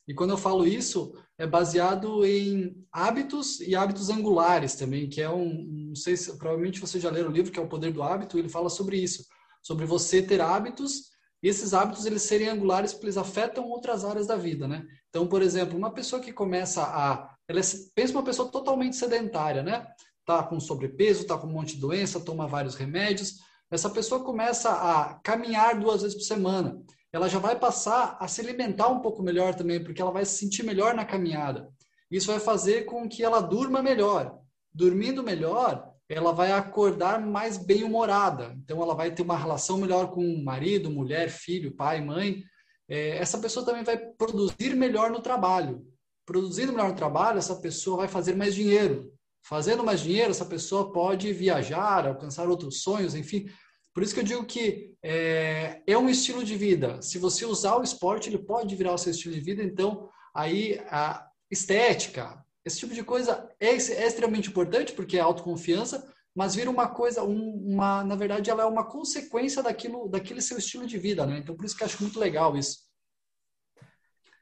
E 0.07 0.13
quando 0.13 0.31
eu 0.31 0.37
falo 0.37 0.67
isso, 0.67 1.15
é 1.39 1.47
baseado 1.47 2.25
em 2.25 2.85
hábitos 2.91 3.61
e 3.61 3.77
hábitos 3.77 4.11
angulares 4.11 4.75
também, 4.75 5.09
que 5.09 5.21
é 5.21 5.31
um, 5.31 5.65
não 5.89 5.95
sei 5.95 6.17
se 6.17 6.37
provavelmente 6.37 6.81
você 6.81 6.99
já 6.99 7.09
leu 7.09 7.29
o 7.29 7.31
livro 7.31 7.53
que 7.53 7.59
é 7.59 7.63
o 7.63 7.69
Poder 7.69 7.93
do 7.93 8.03
Hábito, 8.03 8.37
ele 8.37 8.49
fala 8.49 8.69
sobre 8.69 8.97
isso, 8.97 9.25
sobre 9.63 9.87
você 9.87 10.21
ter 10.21 10.41
hábitos 10.41 11.11
e 11.41 11.49
esses 11.49 11.73
hábitos 11.73 12.05
eles 12.05 12.23
serem 12.23 12.49
angulares 12.49 12.93
porque 12.93 13.07
eles 13.07 13.17
afetam 13.17 13.69
outras 13.69 14.05
áreas 14.05 14.27
da 14.27 14.35
vida, 14.35 14.67
né? 14.67 14.85
Então, 15.09 15.27
por 15.29 15.41
exemplo, 15.41 15.79
uma 15.79 15.93
pessoa 15.93 16.21
que 16.21 16.33
começa 16.33 16.83
a, 16.83 17.33
ela 17.47 17.61
é, 17.61 17.63
pensa 17.95 18.13
uma 18.13 18.25
pessoa 18.25 18.51
totalmente 18.51 18.97
sedentária, 18.97 19.63
né? 19.63 19.87
Tá 20.27 20.43
com 20.43 20.59
sobrepeso, 20.59 21.27
tá 21.27 21.39
com 21.39 21.47
um 21.47 21.53
monte 21.53 21.77
de 21.77 21.81
doença, 21.81 22.19
toma 22.19 22.49
vários 22.49 22.75
remédios, 22.75 23.37
essa 23.71 23.91
pessoa 23.91 24.25
começa 24.25 24.71
a 24.71 25.15
caminhar 25.23 25.79
duas 25.79 26.03
vezes 26.03 26.17
por 26.17 26.25
semana. 26.25 26.81
Ela 27.13 27.29
já 27.29 27.39
vai 27.39 27.59
passar 27.59 28.17
a 28.21 28.29
se 28.29 28.41
alimentar 28.41 28.89
um 28.89 29.01
pouco 29.01 29.23
melhor 29.23 29.55
também, 29.55 29.83
porque 29.83 30.01
ela 30.01 30.11
vai 30.11 30.25
se 30.25 30.39
sentir 30.39 30.63
melhor 30.63 30.95
na 30.95 31.05
caminhada. 31.05 31.69
Isso 32.11 32.27
vai 32.27 32.41
fazer 32.41 32.85
com 32.85 33.09
que 33.09 33.23
ela 33.23 33.41
durma 33.41 33.83
melhor. 33.83 34.39
Dormindo 34.73 35.23
melhor, 35.23 35.93
ela 36.09 36.33
vai 36.33 36.53
acordar 36.53 37.21
mais 37.21 37.59
bem-humorada. 37.59 38.55
Então, 38.57 38.83
ela 38.83 38.95
vai 38.95 39.11
ter 39.11 39.23
uma 39.23 39.37
relação 39.37 39.77
melhor 39.77 40.11
com 40.11 40.43
marido, 40.43 40.91
mulher, 40.91 41.29
filho, 41.29 41.75
pai, 41.75 42.01
mãe. 42.01 42.43
É, 42.89 43.19
essa 43.19 43.39
pessoa 43.39 43.65
também 43.65 43.85
vai 43.85 43.99
produzir 43.99 44.75
melhor 44.75 45.11
no 45.11 45.21
trabalho. 45.21 45.87
Produzindo 46.25 46.73
melhor 46.73 46.91
no 46.91 46.97
trabalho, 46.97 47.39
essa 47.39 47.57
pessoa 47.57 47.99
vai 47.99 48.09
fazer 48.09 48.35
mais 48.35 48.55
dinheiro. 48.55 49.13
Fazendo 49.43 49.85
mais 49.85 50.01
dinheiro, 50.01 50.31
essa 50.31 50.45
pessoa 50.45 50.93
pode 50.93 51.33
viajar, 51.33 52.07
alcançar 52.07 52.49
outros 52.49 52.83
sonhos, 52.83 53.15
enfim. 53.15 53.49
Por 53.95 54.03
isso 54.03 54.15
que 54.15 54.21
eu 54.21 54.25
digo 54.25 54.45
que 54.45 54.95
é, 55.03 55.83
é 55.87 55.99
um 55.99 56.09
estilo 56.09 56.45
de 56.45 56.57
vida. 56.57 57.01
Se 57.03 57.19
você 57.19 57.45
usar 57.45 57.77
o 57.77 57.83
esporte, 57.83 58.29
ele 58.29 58.39
pode 58.39 58.75
virar 58.77 58.93
o 58.93 58.99
seu 58.99 59.11
estilo 59.11 59.35
de 59.35 59.41
vida. 59.41 59.63
Então, 59.63 60.09
aí 60.35 60.81
a 60.91 61.27
estética, 61.51 62.45
esse 62.65 62.79
tipo 62.79 62.95
de 62.95 63.03
coisa 63.03 63.49
é, 63.59 63.71
é 63.71 64.07
extremamente 64.07 64.51
importante 64.51 64.93
porque 64.93 65.17
é 65.17 65.21
autoconfiança, 65.21 66.07
mas 66.35 66.55
vira 66.55 66.71
uma 66.71 66.89
coisa, 66.89 67.25
um, 67.25 67.55
uma, 67.67 68.05
na 68.05 68.15
verdade, 68.15 68.51
ela 68.51 68.63
é 68.63 68.67
uma 68.67 68.85
consequência 68.85 69.63
daquilo, 69.63 70.09
daquele 70.09 70.41
seu 70.41 70.59
estilo 70.59 70.87
de 70.87 70.99
vida, 70.99 71.27
né? 71.27 71.39
Então, 71.39 71.57
por 71.57 71.65
isso 71.65 71.77
que 71.77 71.83
eu 71.83 71.87
acho 71.87 72.03
muito 72.03 72.21
legal 72.21 72.57
isso. 72.57 72.88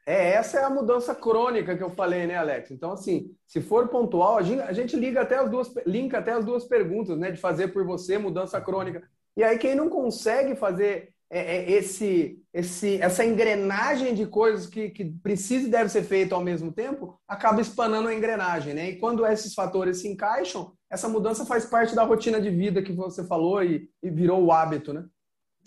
É, 0.07 0.29
essa 0.35 0.57
é 0.57 0.63
a 0.63 0.69
mudança 0.69 1.13
crônica 1.13 1.75
que 1.75 1.83
eu 1.83 1.89
falei, 1.89 2.25
né, 2.25 2.37
Alex? 2.37 2.71
Então, 2.71 2.93
assim, 2.93 3.35
se 3.45 3.59
for 3.59 3.89
pontual, 3.89 4.37
a 4.37 4.41
gente, 4.41 4.61
a 4.61 4.71
gente 4.71 4.95
liga 4.95 5.19
até 5.19 5.35
as 5.35 5.51
duas, 5.51 5.69
linka 5.85 6.17
até 6.17 6.31
as 6.31 6.45
duas 6.45 6.63
perguntas, 6.63 7.17
né? 7.17 7.29
De 7.29 7.37
fazer 7.37 7.67
por 7.73 7.85
você, 7.85 8.17
mudança 8.17 8.61
crônica. 8.61 9.03
E 9.35 9.43
aí, 9.43 9.57
quem 9.57 9.75
não 9.75 9.89
consegue 9.89 10.55
fazer 10.55 11.13
é, 11.29 11.57
é 11.57 11.71
esse, 11.71 12.41
esse, 12.53 13.01
essa 13.01 13.25
engrenagem 13.25 14.15
de 14.15 14.25
coisas 14.25 14.65
que, 14.65 14.91
que 14.91 15.03
precisa 15.21 15.67
e 15.67 15.71
deve 15.71 15.89
ser 15.89 16.03
feito 16.03 16.33
ao 16.33 16.41
mesmo 16.41 16.71
tempo, 16.71 17.19
acaba 17.27 17.59
espanando 17.59 18.07
a 18.07 18.15
engrenagem, 18.15 18.73
né? 18.73 18.91
E 18.91 18.99
quando 18.99 19.25
esses 19.25 19.53
fatores 19.53 19.99
se 19.99 20.07
encaixam, 20.07 20.71
essa 20.89 21.09
mudança 21.09 21.45
faz 21.45 21.65
parte 21.65 21.93
da 21.93 22.03
rotina 22.03 22.39
de 22.39 22.49
vida 22.49 22.81
que 22.81 22.93
você 22.93 23.25
falou 23.25 23.61
e, 23.61 23.89
e 24.01 24.09
virou 24.09 24.41
o 24.41 24.53
hábito, 24.53 24.93
né? 24.93 25.05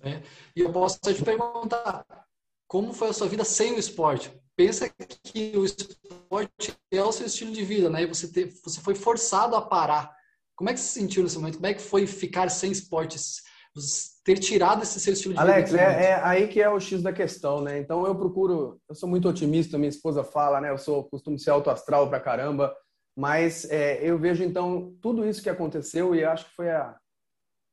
É. 0.03 0.23
E 0.57 0.63
eu 0.63 0.73
posso 0.73 0.99
te 0.99 1.23
perguntar, 1.23 2.07
como 2.71 2.93
foi 2.93 3.09
a 3.09 3.13
sua 3.13 3.27
vida 3.27 3.43
sem 3.43 3.73
o 3.73 3.81
esporte? 3.81 4.33
Pensa 4.55 4.89
que 5.25 5.53
o 5.57 5.65
esporte 5.65 6.73
é 6.93 7.03
o 7.03 7.11
seu 7.11 7.27
estilo 7.27 7.51
de 7.51 7.65
vida, 7.65 7.91
né? 7.91 8.05
E 8.05 8.07
você, 8.07 8.29
te, 8.29 8.45
você 8.65 8.81
foi 8.81 8.95
forçado 8.95 9.57
a 9.57 9.61
parar. 9.61 10.15
Como 10.55 10.71
é 10.71 10.73
que 10.73 10.79
se 10.79 11.01
sentiu 11.01 11.25
nesse 11.25 11.37
momento? 11.37 11.57
Como 11.57 11.67
é 11.67 11.75
que 11.75 11.83
foi 11.83 12.07
ficar 12.07 12.49
sem 12.49 12.71
esportes? 12.71 13.43
ter 14.25 14.37
tirado 14.39 14.83
esse 14.83 14.99
seu 14.99 15.13
estilo 15.13 15.33
de 15.33 15.41
Alex, 15.41 15.71
vida. 15.71 15.85
Alex, 15.85 16.01
é, 16.01 16.11
é, 16.11 16.15
aí 16.25 16.49
que 16.49 16.61
é 16.61 16.69
o 16.69 16.81
X 16.81 17.03
da 17.03 17.13
questão, 17.13 17.61
né? 17.61 17.79
Então 17.79 18.05
eu 18.05 18.17
procuro, 18.17 18.81
eu 18.89 18.95
sou 18.97 19.09
muito 19.09 19.29
otimista, 19.29 19.79
minha 19.79 19.89
esposa 19.89 20.25
fala, 20.25 20.61
né? 20.61 20.71
Eu 20.71 20.79
sou 20.79 21.05
costumo 21.05 21.39
ser 21.39 21.51
autoastral 21.51 22.09
pra 22.09 22.19
caramba, 22.19 22.75
mas 23.17 23.65
é, 23.71 24.05
eu 24.05 24.19
vejo 24.19 24.43
então 24.43 24.93
tudo 25.01 25.25
isso 25.25 25.41
que 25.41 25.49
aconteceu 25.49 26.17
e 26.17 26.25
acho 26.25 26.47
que 26.47 26.55
foi 26.57 26.69
a 26.69 26.97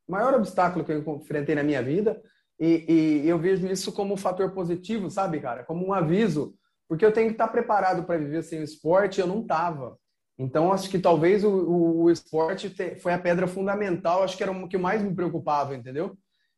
maior 0.08 0.34
obstáculo 0.34 0.84
que 0.84 0.92
eu 0.92 1.00
enfrentei 1.00 1.56
na 1.56 1.64
minha 1.64 1.82
vida 1.82 2.22
e, 2.58 3.22
e 3.24 3.28
eu 3.28 3.38
vejo 3.38 3.66
isso 3.66 3.92
como 3.92 4.14
um 4.14 4.16
fator 4.16 4.50
positivo, 4.52 5.10
sabe, 5.10 5.40
cara? 5.40 5.64
Como 5.64 5.86
um 5.86 5.92
aviso, 5.92 6.54
porque 6.88 7.04
eu 7.04 7.12
tenho 7.12 7.28
que 7.28 7.34
estar 7.34 7.48
preparado 7.48 8.04
para 8.04 8.18
viver 8.18 8.42
sem 8.42 8.60
o 8.60 8.64
esporte, 8.64 9.20
eu 9.20 9.26
não 9.26 9.46
tava. 9.46 9.98
Então, 10.38 10.72
acho 10.72 10.88
que 10.88 10.98
talvez 10.98 11.44
o, 11.44 11.50
o, 11.50 12.02
o 12.04 12.10
esporte 12.10 12.70
te, 12.70 12.96
foi 12.96 13.12
a 13.12 13.18
pedra 13.18 13.46
fundamental, 13.46 14.22
acho 14.22 14.36
que 14.36 14.42
era 14.42 14.52
o 14.52 14.68
que 14.68 14.78
mais 14.78 15.02
me 15.02 15.14
preocupava, 15.14 15.74
entendeu? 15.74 16.16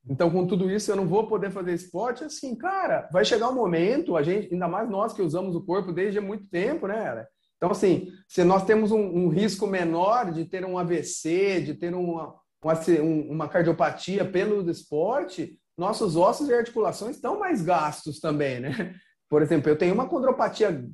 Então, 0.08 0.30
com 0.30 0.46
tudo 0.46 0.70
isso, 0.70 0.90
eu 0.90 0.96
não 0.96 1.06
vou 1.06 1.26
poder 1.26 1.50
fazer 1.50 1.74
esporte. 1.74 2.24
Assim, 2.24 2.54
cara, 2.56 3.08
vai 3.12 3.24
chegar 3.24 3.48
um 3.48 3.54
momento, 3.54 4.16
a 4.16 4.22
gente, 4.22 4.52
ainda 4.52 4.68
mais 4.68 4.88
nós 4.88 5.12
que 5.12 5.22
usamos 5.22 5.54
o 5.54 5.64
corpo 5.64 5.92
desde 5.92 6.20
muito 6.20 6.48
tempo, 6.48 6.86
né? 6.86 7.26
Então, 7.56 7.70
assim, 7.70 8.10
se 8.26 8.42
nós 8.42 8.64
temos 8.64 8.90
um, 8.90 9.00
um 9.00 9.28
risco 9.28 9.66
menor 9.66 10.32
de 10.32 10.46
ter 10.46 10.64
um 10.64 10.78
AVC, 10.78 11.60
de 11.60 11.74
ter 11.74 11.94
uma, 11.94 12.34
uma, 12.62 12.74
uma 13.28 13.48
cardiopatia 13.48 14.24
pelo 14.24 14.68
esporte, 14.70 15.59
nossos 15.80 16.14
ossos 16.14 16.48
e 16.48 16.54
articulações 16.54 17.16
estão 17.16 17.38
mais 17.38 17.62
gastos 17.62 18.20
também, 18.20 18.60
né? 18.60 18.94
Por 19.30 19.42
exemplo, 19.42 19.70
eu 19.70 19.78
tenho 19.78 19.94
uma 19.94 20.08
condropatia 20.08 20.84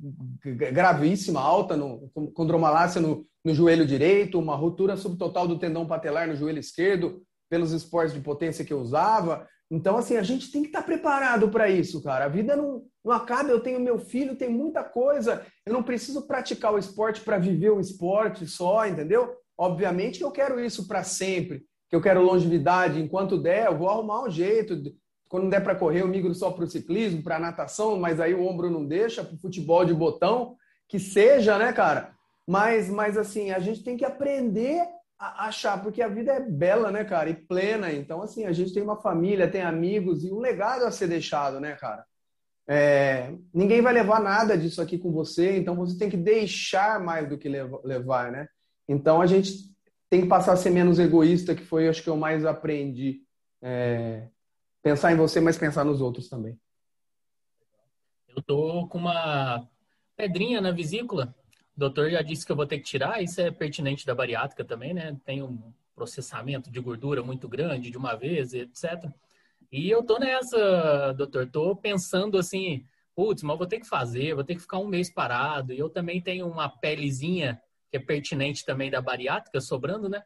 gravíssima, 0.71 1.41
alta, 1.41 1.75
no, 1.75 2.09
condromalácia 2.33 3.01
no, 3.01 3.25
no 3.43 3.53
joelho 3.53 3.85
direito, 3.85 4.39
uma 4.39 4.55
ruptura 4.55 4.95
subtotal 4.95 5.47
do 5.47 5.59
tendão 5.59 5.87
patelar 5.87 6.27
no 6.27 6.35
joelho 6.35 6.59
esquerdo, 6.59 7.21
pelos 7.49 7.71
esportes 7.71 8.13
de 8.13 8.21
potência 8.21 8.63
que 8.63 8.71
eu 8.71 8.79
usava. 8.79 9.47
Então, 9.69 9.97
assim, 9.97 10.15
a 10.15 10.23
gente 10.23 10.51
tem 10.51 10.61
que 10.61 10.69
estar 10.69 10.83
preparado 10.83 11.49
para 11.49 11.69
isso, 11.69 12.01
cara. 12.01 12.25
A 12.25 12.29
vida 12.29 12.55
não, 12.55 12.83
não 13.03 13.11
acaba. 13.11 13.49
Eu 13.49 13.59
tenho 13.59 13.79
meu 13.79 13.99
filho, 13.99 14.37
tem 14.37 14.49
muita 14.49 14.83
coisa. 14.83 15.45
Eu 15.65 15.73
não 15.73 15.83
preciso 15.83 16.25
praticar 16.27 16.73
o 16.73 16.77
esporte 16.77 17.21
para 17.21 17.37
viver 17.37 17.71
o 17.71 17.79
esporte 17.79 18.47
só, 18.47 18.87
entendeu? 18.87 19.35
Obviamente 19.57 20.19
que 20.19 20.23
eu 20.23 20.31
quero 20.31 20.59
isso 20.59 20.87
para 20.87 21.03
sempre, 21.03 21.65
que 21.89 21.95
eu 21.95 22.01
quero 22.01 22.21
longevidade. 22.21 23.01
Enquanto 23.01 23.37
der, 23.37 23.67
eu 23.67 23.77
vou 23.77 23.89
arrumar 23.89 24.23
um 24.23 24.29
jeito 24.29 24.75
quando 25.27 25.49
der 25.49 25.61
para 25.61 25.75
correr, 25.75 26.01
eu 26.01 26.07
migro 26.07 26.33
só 26.33 26.51
para 26.51 26.63
o 26.63 26.69
ciclismo, 26.69 27.21
para 27.21 27.35
a 27.35 27.39
natação, 27.39 27.99
mas 27.99 28.19
aí 28.19 28.33
o 28.33 28.45
ombro 28.45 28.69
não 28.69 28.85
deixa, 28.85 29.23
para 29.23 29.35
o 29.35 29.39
futebol 29.39 29.83
de 29.83 29.93
botão, 29.93 30.55
que 30.87 30.99
seja, 30.99 31.57
né, 31.57 31.73
cara? 31.73 32.13
Mas, 32.47 32.89
mas 32.89 33.17
assim, 33.17 33.51
a 33.51 33.59
gente 33.59 33.83
tem 33.83 33.97
que 33.97 34.05
aprender 34.05 34.81
a 35.19 35.47
achar, 35.47 35.81
porque 35.81 36.01
a 36.01 36.07
vida 36.07 36.31
é 36.31 36.39
bela, 36.39 36.91
né, 36.91 37.03
cara, 37.03 37.29
e 37.29 37.33
plena. 37.33 37.91
Então, 37.91 38.21
assim, 38.21 38.45
a 38.45 38.53
gente 38.53 38.73
tem 38.73 38.81
uma 38.81 39.01
família, 39.01 39.49
tem 39.49 39.61
amigos 39.61 40.23
e 40.23 40.31
um 40.31 40.39
legado 40.39 40.85
a 40.85 40.91
ser 40.91 41.07
deixado, 41.07 41.59
né, 41.59 41.75
cara? 41.75 42.05
É, 42.69 43.33
ninguém 43.53 43.81
vai 43.81 43.93
levar 43.93 44.21
nada 44.21 44.57
disso 44.57 44.81
aqui 44.81 44.97
com 44.97 45.11
você, 45.11 45.57
então 45.57 45.75
você 45.75 45.97
tem 45.97 46.09
que 46.09 46.17
deixar 46.17 46.99
mais 46.99 47.27
do 47.27 47.37
que 47.37 47.49
levar, 47.49 48.31
né? 48.31 48.47
Então 48.87 49.21
a 49.21 49.25
gente 49.25 49.75
tem 50.09 50.21
que 50.21 50.27
passar 50.27 50.53
a 50.53 50.57
ser 50.57 50.69
menos 50.69 50.99
egoísta, 50.99 51.55
que 51.55 51.63
foi, 51.63 51.87
acho 51.87 52.01
que 52.01 52.09
eu 52.09 52.17
mais 52.17 52.45
aprendi. 52.45 53.21
É, 53.61 54.27
pensar 54.81 55.11
em 55.11 55.17
você, 55.17 55.39
mas 55.39 55.57
pensar 55.57 55.83
nos 55.83 56.01
outros 56.01 56.29
também. 56.29 56.57
Eu 58.27 58.41
tô 58.41 58.87
com 58.87 58.97
uma 58.97 59.67
pedrinha 60.15 60.61
na 60.61 60.71
vesícula. 60.71 61.35
O 61.75 61.79
doutor 61.79 62.09
já 62.09 62.21
disse 62.21 62.45
que 62.45 62.51
eu 62.51 62.55
vou 62.55 62.67
ter 62.67 62.77
que 62.77 62.85
tirar. 62.85 63.21
Isso 63.21 63.41
é 63.41 63.51
pertinente 63.51 64.05
da 64.05 64.15
bariátrica 64.15 64.63
também, 64.63 64.93
né? 64.93 65.17
Tem 65.25 65.41
um 65.41 65.73
processamento 65.95 66.71
de 66.71 66.79
gordura 66.79 67.23
muito 67.23 67.49
grande 67.49 67.89
de 67.89 67.97
uma 67.97 68.15
vez, 68.15 68.53
etc. 68.53 69.11
E 69.71 69.89
eu 69.89 70.03
tô 70.03 70.19
nessa, 70.19 71.13
doutor. 71.13 71.49
Tô 71.49 71.75
pensando 71.75 72.37
assim, 72.37 72.85
putz, 73.15 73.43
mas 73.43 73.57
vou 73.57 73.67
ter 73.67 73.79
que 73.79 73.87
fazer, 73.87 74.35
vou 74.35 74.43
ter 74.43 74.55
que 74.55 74.61
ficar 74.61 74.77
um 74.77 74.87
mês 74.87 75.09
parado. 75.09 75.73
E 75.73 75.79
eu 75.79 75.89
também 75.89 76.21
tenho 76.21 76.47
uma 76.47 76.69
pelezinha 76.69 77.61
que 77.89 77.97
é 77.97 77.99
pertinente 77.99 78.65
também 78.65 78.91
da 78.91 79.01
bariátrica 79.01 79.59
sobrando, 79.61 80.09
né? 80.09 80.23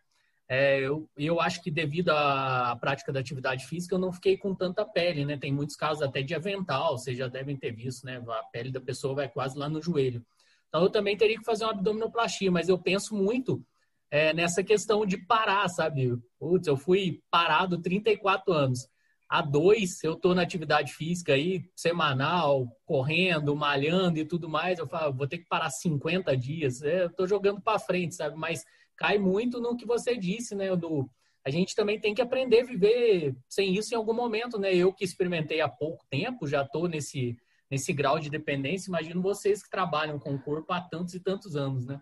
É, 0.47 0.79
eu, 0.81 1.09
eu 1.15 1.39
acho 1.39 1.63
que 1.63 1.71
devido 1.71 2.09
à 2.09 2.75
prática 2.79 3.13
da 3.13 3.21
atividade 3.21 3.65
física, 3.65 3.95
eu 3.95 3.99
não 3.99 4.11
fiquei 4.11 4.35
com 4.35 4.53
tanta 4.53 4.85
pele, 4.85 5.23
né? 5.23 5.37
Tem 5.37 5.53
muitos 5.53 5.77
casos 5.77 6.03
até 6.03 6.21
de 6.21 6.35
avental, 6.35 6.97
vocês 6.97 7.17
já 7.17 7.27
devem 7.27 7.55
ter 7.55 7.71
visto, 7.71 8.05
né? 8.05 8.21
A 8.27 8.43
pele 8.51 8.69
da 8.69 8.81
pessoa 8.81 9.15
vai 9.15 9.29
quase 9.29 9.57
lá 9.57 9.69
no 9.69 9.81
joelho. 9.81 10.25
Então, 10.67 10.83
eu 10.83 10.89
também 10.89 11.15
teria 11.15 11.37
que 11.37 11.45
fazer 11.45 11.63
uma 11.63 11.71
abdominoplastia, 11.71 12.51
mas 12.51 12.67
eu 12.67 12.77
penso 12.77 13.15
muito 13.15 13.65
é, 14.09 14.33
nessa 14.33 14.61
questão 14.61 15.05
de 15.05 15.17
parar, 15.17 15.69
sabe? 15.69 16.17
Putz, 16.37 16.67
eu 16.67 16.75
fui 16.75 17.21
parado 17.31 17.81
34 17.81 18.51
anos. 18.51 18.89
Há 19.31 19.41
dois, 19.41 20.03
eu 20.03 20.11
estou 20.11 20.35
na 20.35 20.41
atividade 20.41 20.93
física 20.93 21.31
aí, 21.31 21.63
semanal, 21.73 22.67
correndo, 22.83 23.55
malhando 23.55 24.19
e 24.19 24.25
tudo 24.25 24.49
mais. 24.49 24.77
Eu 24.77 24.85
falo, 24.85 25.13
vou 25.13 25.25
ter 25.25 25.37
que 25.37 25.47
parar 25.47 25.69
50 25.69 26.35
dias. 26.35 26.81
É, 26.81 27.03
eu 27.03 27.07
estou 27.07 27.25
jogando 27.25 27.61
para 27.61 27.79
frente, 27.79 28.13
sabe? 28.13 28.35
Mas 28.35 28.65
cai 28.97 29.17
muito 29.17 29.61
no 29.61 29.77
que 29.77 29.85
você 29.85 30.17
disse, 30.17 30.53
né, 30.53 30.75
do 30.75 31.09
a 31.45 31.49
gente 31.49 31.73
também 31.73 31.97
tem 31.97 32.13
que 32.13 32.21
aprender 32.21 32.59
a 32.59 32.65
viver 32.65 33.33
sem 33.47 33.73
isso 33.73 33.93
em 33.93 33.97
algum 33.97 34.13
momento, 34.13 34.59
né? 34.59 34.75
Eu 34.75 34.93
que 34.93 35.05
experimentei 35.05 35.61
há 35.61 35.69
pouco 35.69 36.05
tempo, 36.09 36.45
já 36.45 36.61
estou 36.63 36.89
nesse 36.89 37.37
nesse 37.69 37.93
grau 37.93 38.19
de 38.19 38.29
dependência, 38.29 38.89
imagino 38.89 39.21
vocês 39.21 39.63
que 39.63 39.69
trabalham 39.69 40.19
com 40.19 40.35
o 40.35 40.39
corpo 40.39 40.73
há 40.73 40.81
tantos 40.81 41.13
e 41.13 41.21
tantos 41.21 41.55
anos, 41.55 41.85
né? 41.85 42.01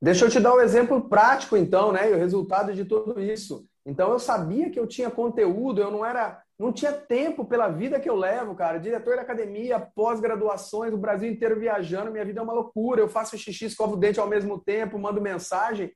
Deixa 0.00 0.24
eu 0.24 0.30
te 0.30 0.40
dar 0.40 0.54
um 0.54 0.60
exemplo 0.60 1.06
prático, 1.06 1.54
então, 1.54 1.92
né? 1.92 2.10
E 2.10 2.14
o 2.14 2.18
resultado 2.18 2.72
de 2.72 2.82
tudo 2.82 3.20
isso. 3.20 3.68
Então, 3.84 4.10
eu 4.10 4.18
sabia 4.18 4.70
que 4.70 4.80
eu 4.80 4.86
tinha 4.86 5.10
conteúdo, 5.10 5.80
eu 5.80 5.90
não 5.90 6.04
era, 6.04 6.42
não 6.58 6.72
tinha 6.72 6.92
tempo 6.92 7.44
pela 7.44 7.68
vida 7.68 8.00
que 8.00 8.08
eu 8.08 8.16
levo, 8.16 8.54
cara. 8.54 8.78
Diretor 8.78 9.16
da 9.16 9.22
academia, 9.22 9.78
pós-graduações, 9.78 10.92
o 10.92 10.98
Brasil 10.98 11.30
inteiro 11.30 11.60
viajando, 11.60 12.10
minha 12.10 12.24
vida 12.24 12.40
é 12.40 12.42
uma 12.42 12.52
loucura. 12.52 13.00
Eu 13.00 13.08
faço 13.08 13.36
xixi, 13.36 13.66
escovo 13.66 13.94
o 13.94 13.96
dente 13.96 14.18
ao 14.18 14.28
mesmo 14.28 14.58
tempo, 14.58 14.98
mando 14.98 15.20
mensagem. 15.20 15.92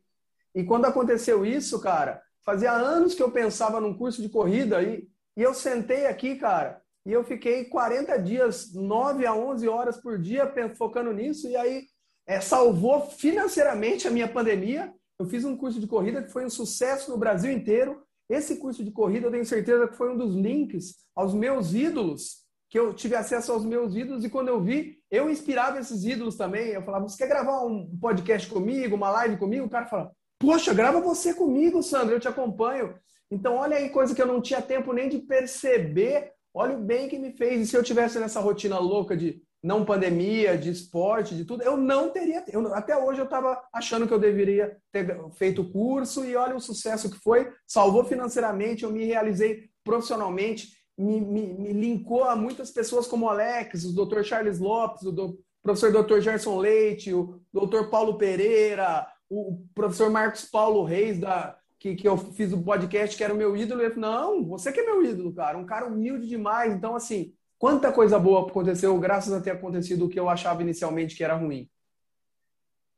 E 0.54 0.62
quando 0.62 0.84
aconteceu 0.84 1.46
isso, 1.46 1.80
cara, 1.80 2.20
fazia 2.44 2.72
anos 2.72 3.14
que 3.14 3.22
eu 3.22 3.30
pensava 3.30 3.80
num 3.80 3.96
curso 3.96 4.20
de 4.20 4.28
corrida 4.28 4.82
e, 4.82 5.08
e 5.36 5.42
eu 5.42 5.54
sentei 5.54 6.06
aqui, 6.06 6.36
cara, 6.36 6.82
e 7.06 7.12
eu 7.12 7.24
fiquei 7.24 7.64
40 7.64 8.18
dias, 8.18 8.74
9 8.74 9.24
a 9.24 9.34
11 9.34 9.68
horas 9.68 9.96
por 9.96 10.18
dia 10.18 10.52
focando 10.76 11.12
nisso 11.12 11.48
e 11.48 11.56
aí 11.56 11.84
é, 12.26 12.40
salvou 12.40 13.08
financeiramente 13.10 14.06
a 14.06 14.10
minha 14.10 14.28
pandemia. 14.28 14.92
Eu 15.18 15.26
fiz 15.26 15.44
um 15.44 15.56
curso 15.56 15.80
de 15.80 15.86
corrida 15.86 16.22
que 16.22 16.30
foi 16.30 16.44
um 16.44 16.50
sucesso 16.50 17.10
no 17.10 17.18
Brasil 17.18 17.50
inteiro. 17.50 18.02
Esse 18.30 18.56
curso 18.56 18.82
de 18.82 18.90
corrida 18.90 19.26
eu 19.26 19.30
tenho 19.30 19.44
certeza 19.44 19.88
que 19.88 19.96
foi 19.96 20.10
um 20.12 20.16
dos 20.16 20.34
links 20.34 20.94
aos 21.14 21.34
meus 21.34 21.74
ídolos, 21.74 22.38
que 22.70 22.78
eu 22.78 22.94
tive 22.94 23.16
acesso 23.16 23.52
aos 23.52 23.64
meus 23.64 23.94
ídolos 23.94 24.24
e 24.24 24.30
quando 24.30 24.48
eu 24.48 24.62
vi, 24.62 24.98
eu 25.10 25.28
inspirava 25.28 25.78
esses 25.80 26.04
ídolos 26.04 26.36
também. 26.36 26.68
Eu 26.68 26.82
falava, 26.82 27.08
você 27.08 27.18
quer 27.18 27.28
gravar 27.28 27.66
um 27.66 27.98
podcast 28.00 28.48
comigo, 28.48 28.96
uma 28.96 29.10
live 29.10 29.36
comigo? 29.36 29.66
O 29.66 29.70
cara 29.70 29.86
fala, 29.86 30.12
Poxa, 30.40 30.72
grava 30.72 31.02
você 31.02 31.34
comigo, 31.34 31.82
Sandro, 31.82 32.14
eu 32.14 32.20
te 32.20 32.26
acompanho. 32.26 32.94
Então, 33.30 33.56
olha 33.56 33.76
aí, 33.76 33.90
coisa 33.90 34.14
que 34.14 34.22
eu 34.22 34.26
não 34.26 34.40
tinha 34.40 34.62
tempo 34.62 34.90
nem 34.94 35.06
de 35.06 35.18
perceber. 35.18 36.32
Olha 36.54 36.78
o 36.78 36.82
bem 36.82 37.08
que 37.10 37.18
me 37.18 37.36
fez. 37.36 37.60
E 37.60 37.66
se 37.66 37.76
eu 37.76 37.82
tivesse 37.82 38.18
nessa 38.18 38.40
rotina 38.40 38.78
louca 38.78 39.14
de 39.14 39.42
não 39.62 39.84
pandemia, 39.84 40.56
de 40.56 40.70
esporte, 40.70 41.34
de 41.34 41.44
tudo, 41.44 41.62
eu 41.62 41.76
não 41.76 42.10
teria. 42.10 42.44
Eu, 42.48 42.72
até 42.74 42.96
hoje 42.96 43.20
eu 43.20 43.24
estava 43.24 43.60
achando 43.72 44.06
que 44.06 44.14
eu 44.14 44.18
deveria 44.18 44.76
ter 44.90 45.18
feito 45.32 45.62
o 45.62 45.70
curso 45.70 46.24
e 46.24 46.34
olha 46.34 46.56
o 46.56 46.60
sucesso 46.60 47.10
que 47.10 47.18
foi. 47.18 47.50
Salvou 47.66 48.04
financeiramente, 48.04 48.84
eu 48.84 48.90
me 48.90 49.04
realizei 49.04 49.68
profissionalmente, 49.84 50.68
me, 50.96 51.20
me, 51.20 51.54
me 51.54 51.72
linkou 51.72 52.24
a 52.24 52.34
muitas 52.34 52.70
pessoas 52.70 53.06
como 53.06 53.26
o 53.26 53.28
Alex, 53.28 53.84
o 53.84 53.94
Dr. 53.94 54.22
Charles 54.22 54.58
Lopes, 54.58 55.02
o 55.02 55.12
do, 55.12 55.38
professor 55.62 55.92
Dr. 55.92 56.20
Gerson 56.20 56.58
Leite, 56.58 57.12
o 57.12 57.40
Dr. 57.52 57.88
Paulo 57.90 58.16
Pereira, 58.16 59.06
o 59.28 59.62
professor 59.74 60.10
Marcos 60.10 60.44
Paulo 60.44 60.84
Reis, 60.84 61.18
da, 61.18 61.56
que, 61.78 61.94
que 61.94 62.08
eu 62.08 62.16
fiz 62.16 62.52
o 62.52 62.62
podcast, 62.62 63.16
que 63.16 63.24
era 63.24 63.32
o 63.32 63.36
meu 63.36 63.56
ídolo, 63.56 63.80
ele 63.80 63.94
falou, 63.94 64.10
não, 64.10 64.44
você 64.44 64.72
que 64.72 64.80
é 64.80 64.84
meu 64.84 65.04
ídolo, 65.04 65.34
cara, 65.34 65.58
um 65.58 65.66
cara 65.66 65.86
humilde 65.86 66.26
demais. 66.26 66.72
Então, 66.72 66.94
assim, 66.94 67.32
quanta 67.60 67.92
coisa 67.92 68.18
boa 68.18 68.48
aconteceu 68.48 68.98
graças 68.98 69.34
a 69.34 69.40
ter 69.40 69.50
acontecido 69.50 70.06
o 70.06 70.08
que 70.08 70.18
eu 70.18 70.30
achava 70.30 70.62
inicialmente 70.62 71.14
que 71.14 71.22
era 71.22 71.36
ruim. 71.36 71.68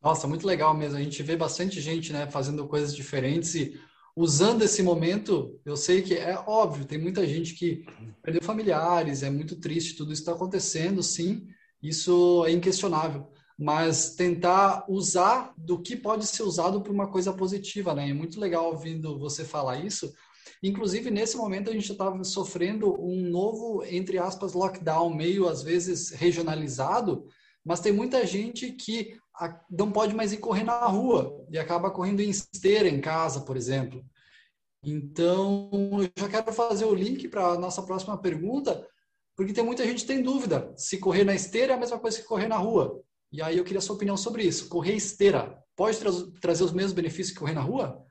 Nossa, 0.01 0.29
muito 0.29 0.47
legal 0.47 0.73
mesmo. 0.73 0.97
A 0.97 1.03
gente 1.03 1.21
vê 1.23 1.37
bastante 1.37 1.81
gente, 1.81 2.13
né, 2.13 2.31
fazendo 2.31 2.67
coisas 2.69 2.95
diferentes 2.95 3.57
e 3.57 3.81
usando 4.17 4.63
esse 4.63 4.81
momento, 4.83 5.61
eu 5.65 5.77
sei 5.77 6.01
que 6.01 6.15
é 6.15 6.39
óbvio, 6.47 6.85
tem 6.85 6.99
muita 6.99 7.27
gente 7.27 7.55
que 7.55 7.85
perdeu 8.23 8.43
familiares, 8.43 9.25
é 9.25 9.31
muito 9.31 9.57
triste, 9.57 9.97
tudo 9.97 10.13
isso 10.13 10.23
está 10.23 10.33
acontecendo, 10.33 11.03
sim, 11.03 11.49
isso 11.83 12.45
é 12.47 12.53
inquestionável. 12.53 13.29
Mas 13.59 14.15
tentar 14.15 14.85
usar 14.89 15.53
do 15.57 15.81
que 15.83 15.97
pode 15.97 16.25
ser 16.27 16.45
usado 16.45 16.81
para 16.81 16.93
uma 16.93 17.09
coisa 17.09 17.33
positiva, 17.33 17.95
né? 17.95 18.11
É 18.11 18.15
muito 18.15 18.39
legal 18.39 18.67
ouvindo 18.67 19.19
você 19.19 19.45
falar 19.45 19.85
isso. 19.85 20.13
Inclusive, 20.63 21.11
nesse 21.11 21.37
momento, 21.37 21.71
a 21.71 21.73
gente 21.73 21.91
estava 21.91 22.23
sofrendo 22.25 22.95
um 23.01 23.29
novo, 23.29 23.85
entre 23.85 24.19
aspas, 24.19 24.53
lockdown, 24.53 25.15
meio 25.15 25.49
às 25.49 25.63
vezes 25.63 26.11
regionalizado, 26.11 27.27
mas 27.65 27.81
tem 27.81 27.93
muita 27.93 28.27
gente 28.27 28.73
que 28.73 29.17
não 29.71 29.91
pode 29.91 30.15
mais 30.15 30.33
ir 30.33 30.39
correr 30.39 30.65
na 30.65 30.85
rua 30.87 31.45
e 31.51 31.59
acaba 31.59 31.91
correndo 31.91 32.21
em 32.21 32.31
esteira 32.31 32.89
em 32.89 33.01
casa, 33.01 33.41
por 33.41 33.57
exemplo. 33.57 34.05
Então, 34.85 35.71
eu 36.01 36.11
já 36.19 36.29
quero 36.29 36.53
fazer 36.53 36.85
o 36.85 36.95
link 36.95 37.29
para 37.29 37.47
a 37.47 37.59
nossa 37.59 37.83
próxima 37.83 38.19
pergunta, 38.19 38.87
porque 39.37 39.53
tem 39.53 39.65
muita 39.65 39.85
gente 39.87 40.01
que 40.01 40.07
tem 40.07 40.23
dúvida 40.23 40.73
se 40.77 40.99
correr 40.99 41.25
na 41.25 41.35
esteira 41.35 41.73
é 41.73 41.77
a 41.77 41.81
mesma 41.81 41.99
coisa 41.99 42.19
que 42.19 42.27
correr 42.27 42.49
na 42.49 42.57
rua. 42.57 43.01
E 43.33 43.41
aí 43.41 43.57
eu 43.57 43.65
queria 43.65 43.79
a 43.79 43.83
sua 43.83 43.97
opinião 43.97 44.17
sobre 44.17 44.43
isso. 44.43 44.69
Correr 44.69 44.95
esteira 44.95 45.59
pode 45.75 45.99
tra 45.99 46.11
trazer 46.41 46.65
os 46.65 46.73
mesmos 46.73 46.93
benefícios 46.93 47.33
que 47.33 47.41
correr 47.41 47.55
na 47.55 47.63
rua? 47.63 48.05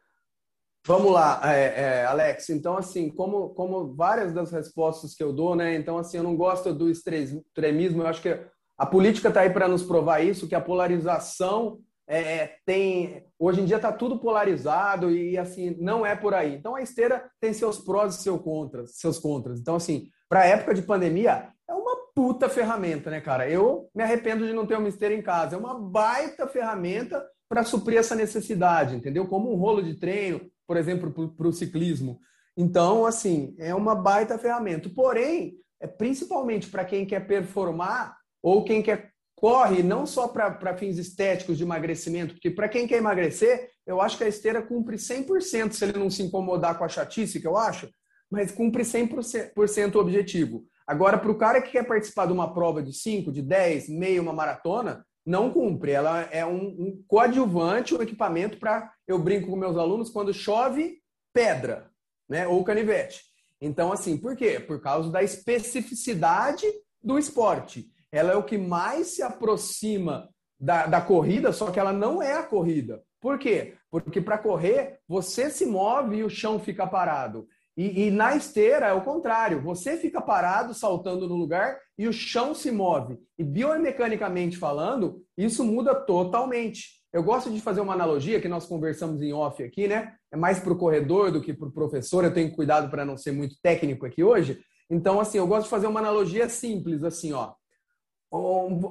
Vamos 0.85 1.11
lá, 1.11 1.39
é, 1.43 1.81
é, 1.81 2.05
Alex. 2.05 2.49
Então, 2.49 2.75
assim, 2.75 3.09
como, 3.09 3.49
como 3.49 3.93
várias 3.93 4.33
das 4.33 4.51
respostas 4.51 5.13
que 5.13 5.23
eu 5.23 5.31
dou, 5.31 5.55
né? 5.55 5.75
Então, 5.75 5.97
assim, 5.97 6.17
eu 6.17 6.23
não 6.23 6.35
gosto 6.35 6.73
do 6.73 6.89
extremismo. 6.89 8.01
Eu 8.01 8.07
acho 8.07 8.21
que 8.21 8.39
a 8.77 8.85
política 8.85 9.27
está 9.27 9.41
aí 9.41 9.49
para 9.51 9.67
nos 9.67 9.83
provar 9.83 10.21
isso, 10.21 10.47
que 10.47 10.55
a 10.55 10.61
polarização 10.61 11.79
é, 12.07 12.55
tem. 12.65 13.23
Hoje 13.37 13.61
em 13.61 13.65
dia 13.65 13.75
está 13.75 13.91
tudo 13.91 14.19
polarizado 14.19 15.11
e 15.11 15.37
assim 15.37 15.77
não 15.79 16.05
é 16.05 16.15
por 16.15 16.33
aí. 16.33 16.55
Então 16.55 16.75
a 16.75 16.81
esteira 16.81 17.29
tem 17.39 17.53
seus 17.53 17.77
prós 17.77 18.15
e 18.15 18.23
seus 18.23 18.41
contras, 18.41 18.97
seus 18.97 19.19
contras. 19.19 19.59
Então 19.59 19.75
assim, 19.75 20.07
para 20.27 20.41
a 20.41 20.45
época 20.45 20.73
de 20.73 20.81
pandemia 20.81 21.49
é 21.69 21.73
uma 21.73 21.95
puta 22.13 22.49
ferramenta, 22.49 23.09
né, 23.09 23.21
cara? 23.21 23.49
Eu 23.49 23.87
me 23.95 24.03
arrependo 24.03 24.45
de 24.45 24.53
não 24.53 24.65
ter 24.65 24.77
uma 24.77 24.89
esteira 24.89 25.15
em 25.15 25.21
casa. 25.21 25.55
É 25.55 25.59
uma 25.59 25.79
baita 25.79 26.47
ferramenta 26.47 27.25
para 27.47 27.63
suprir 27.63 27.99
essa 27.99 28.15
necessidade, 28.15 28.95
entendeu? 28.95 29.27
Como 29.27 29.53
um 29.53 29.57
rolo 29.57 29.81
de 29.83 29.99
treino, 29.99 30.41
por 30.71 30.77
exemplo, 30.77 31.11
para 31.35 31.49
o 31.49 31.51
ciclismo. 31.51 32.21
Então, 32.55 33.05
assim, 33.05 33.53
é 33.59 33.75
uma 33.75 33.93
baita 33.93 34.37
ferramenta. 34.37 34.89
Porém, 34.89 35.57
é 35.81 35.85
principalmente 35.85 36.69
para 36.69 36.85
quem 36.85 37.05
quer 37.05 37.27
performar 37.27 38.15
ou 38.41 38.63
quem 38.63 38.81
quer 38.81 39.11
corre 39.35 39.83
não 39.83 40.05
só 40.05 40.29
para 40.29 40.77
fins 40.77 40.97
estéticos 40.97 41.57
de 41.57 41.63
emagrecimento, 41.63 42.35
porque 42.35 42.49
para 42.49 42.69
quem 42.69 42.87
quer 42.87 42.99
emagrecer, 42.99 43.69
eu 43.85 43.99
acho 43.99 44.17
que 44.17 44.23
a 44.23 44.29
esteira 44.29 44.61
cumpre 44.61 44.95
100% 44.95 45.73
se 45.73 45.83
ele 45.83 45.99
não 45.99 46.09
se 46.09 46.23
incomodar 46.23 46.77
com 46.77 46.85
a 46.85 46.89
chatice, 46.89 47.41
que 47.41 47.47
eu 47.47 47.57
acho, 47.57 47.89
mas 48.31 48.49
cumpre 48.49 48.83
100% 48.83 49.95
o 49.95 49.99
objetivo. 49.99 50.63
Agora, 50.87 51.17
para 51.17 51.31
o 51.31 51.37
cara 51.37 51.61
que 51.61 51.71
quer 51.71 51.85
participar 51.85 52.27
de 52.27 52.31
uma 52.31 52.53
prova 52.53 52.81
de 52.81 52.93
5, 52.93 53.29
de 53.29 53.41
10, 53.41 53.89
meio, 53.89 54.21
uma 54.21 54.31
maratona, 54.31 55.05
não 55.25 55.51
cumpre. 55.51 55.91
Ela 55.91 56.21
é 56.31 56.45
um, 56.45 56.67
um 56.67 57.03
coadjuvante, 57.07 57.93
um 57.93 58.01
equipamento 58.01 58.57
para, 58.57 58.91
eu 59.07 59.19
brinco 59.19 59.49
com 59.49 59.55
meus 59.55 59.77
alunos, 59.77 60.09
quando 60.09 60.33
chove, 60.33 60.99
pedra, 61.33 61.89
né? 62.29 62.47
ou 62.47 62.63
canivete. 62.63 63.23
Então, 63.59 63.91
assim, 63.91 64.17
por 64.17 64.35
quê? 64.35 64.59
Por 64.59 64.81
causa 64.81 65.11
da 65.11 65.21
especificidade 65.21 66.65
do 67.03 67.17
esporte 67.17 67.91
ela 68.11 68.33
é 68.33 68.35
o 68.35 68.43
que 68.43 68.57
mais 68.57 69.15
se 69.15 69.23
aproxima 69.23 70.29
da, 70.59 70.85
da 70.85 71.01
corrida, 71.01 71.53
só 71.53 71.71
que 71.71 71.79
ela 71.79 71.93
não 71.93 72.21
é 72.21 72.33
a 72.33 72.43
corrida. 72.43 73.01
Por 73.19 73.39
quê? 73.39 73.75
Porque 73.89 74.19
para 74.19 74.37
correr, 74.37 74.99
você 75.07 75.49
se 75.49 75.65
move 75.65 76.17
e 76.17 76.23
o 76.23 76.29
chão 76.29 76.59
fica 76.59 76.85
parado. 76.85 77.47
E, 77.77 78.07
e, 78.07 78.11
na 78.11 78.35
esteira 78.35 78.87
é 78.87 78.93
o 78.93 79.03
contrário, 79.03 79.61
você 79.61 79.97
fica 79.97 80.21
parado, 80.21 80.73
saltando 80.73 81.27
no 81.27 81.35
lugar 81.35 81.79
e 81.97 82.07
o 82.07 82.13
chão 82.13 82.53
se 82.53 82.69
move. 82.69 83.17
E 83.39 83.43
biomecanicamente 83.43 84.57
falando, 84.57 85.23
isso 85.37 85.63
muda 85.63 85.95
totalmente. 85.95 87.01
Eu 87.13 87.23
gosto 87.23 87.49
de 87.49 87.61
fazer 87.61 87.81
uma 87.81 87.93
analogia 87.93 88.41
que 88.41 88.47
nós 88.47 88.65
conversamos 88.65 89.21
em 89.21 89.33
off 89.33 89.63
aqui, 89.63 89.87
né? 89.87 90.13
É 90.31 90.37
mais 90.37 90.59
para 90.59 90.73
o 90.73 90.77
corredor 90.77 91.31
do 91.31 91.41
que 91.41 91.53
para 91.53 91.67
o 91.67 91.71
professor. 91.71 92.23
Eu 92.23 92.33
tenho 92.33 92.53
cuidado 92.53 92.89
para 92.89 93.05
não 93.05 93.17
ser 93.17 93.31
muito 93.31 93.55
técnico 93.61 94.05
aqui 94.05 94.23
hoje. 94.23 94.61
Então, 94.89 95.19
assim, 95.19 95.37
eu 95.37 95.47
gosto 95.47 95.63
de 95.63 95.69
fazer 95.69 95.87
uma 95.87 95.99
analogia 95.99 96.47
simples, 96.49 97.03
assim, 97.03 97.33
ó 97.33 97.53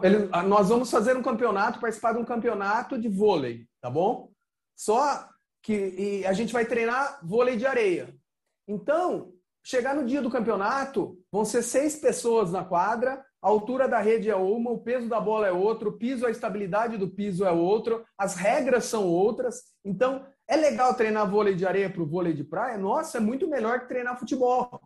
ele, 0.02 0.28
nós 0.46 0.68
vamos 0.68 0.90
fazer 0.90 1.16
um 1.16 1.22
campeonato, 1.22 1.80
participar 1.80 2.12
de 2.12 2.18
um 2.18 2.24
campeonato 2.24 3.00
de 3.00 3.08
vôlei, 3.08 3.66
tá 3.80 3.88
bom? 3.88 4.30
Só 4.76 5.26
que 5.62 6.24
a 6.26 6.32
gente 6.32 6.52
vai 6.52 6.66
treinar 6.66 7.20
vôlei 7.22 7.56
de 7.56 7.66
areia. 7.66 8.14
Então, 8.70 9.32
chegar 9.64 9.96
no 9.96 10.06
dia 10.06 10.22
do 10.22 10.30
campeonato, 10.30 11.18
vão 11.30 11.44
ser 11.44 11.62
seis 11.62 11.96
pessoas 11.96 12.52
na 12.52 12.64
quadra, 12.64 13.24
a 13.42 13.48
altura 13.48 13.88
da 13.88 13.98
rede 13.98 14.30
é 14.30 14.36
uma, 14.36 14.70
o 14.70 14.78
peso 14.78 15.08
da 15.08 15.20
bola 15.20 15.48
é 15.48 15.52
outro, 15.52 15.90
o 15.90 15.98
piso, 15.98 16.24
a 16.24 16.30
estabilidade 16.30 16.96
do 16.96 17.08
piso 17.08 17.44
é 17.44 17.50
outro, 17.50 18.04
as 18.16 18.36
regras 18.36 18.84
são 18.84 19.06
outras. 19.06 19.62
Então, 19.84 20.24
é 20.46 20.56
legal 20.56 20.94
treinar 20.94 21.28
vôlei 21.28 21.54
de 21.54 21.66
areia 21.66 21.90
para 21.90 22.02
o 22.02 22.06
vôlei 22.06 22.32
de 22.32 22.44
praia? 22.44 22.78
Nossa, 22.78 23.18
é 23.18 23.20
muito 23.20 23.48
melhor 23.48 23.80
que 23.80 23.88
treinar 23.88 24.18
futebol, 24.18 24.80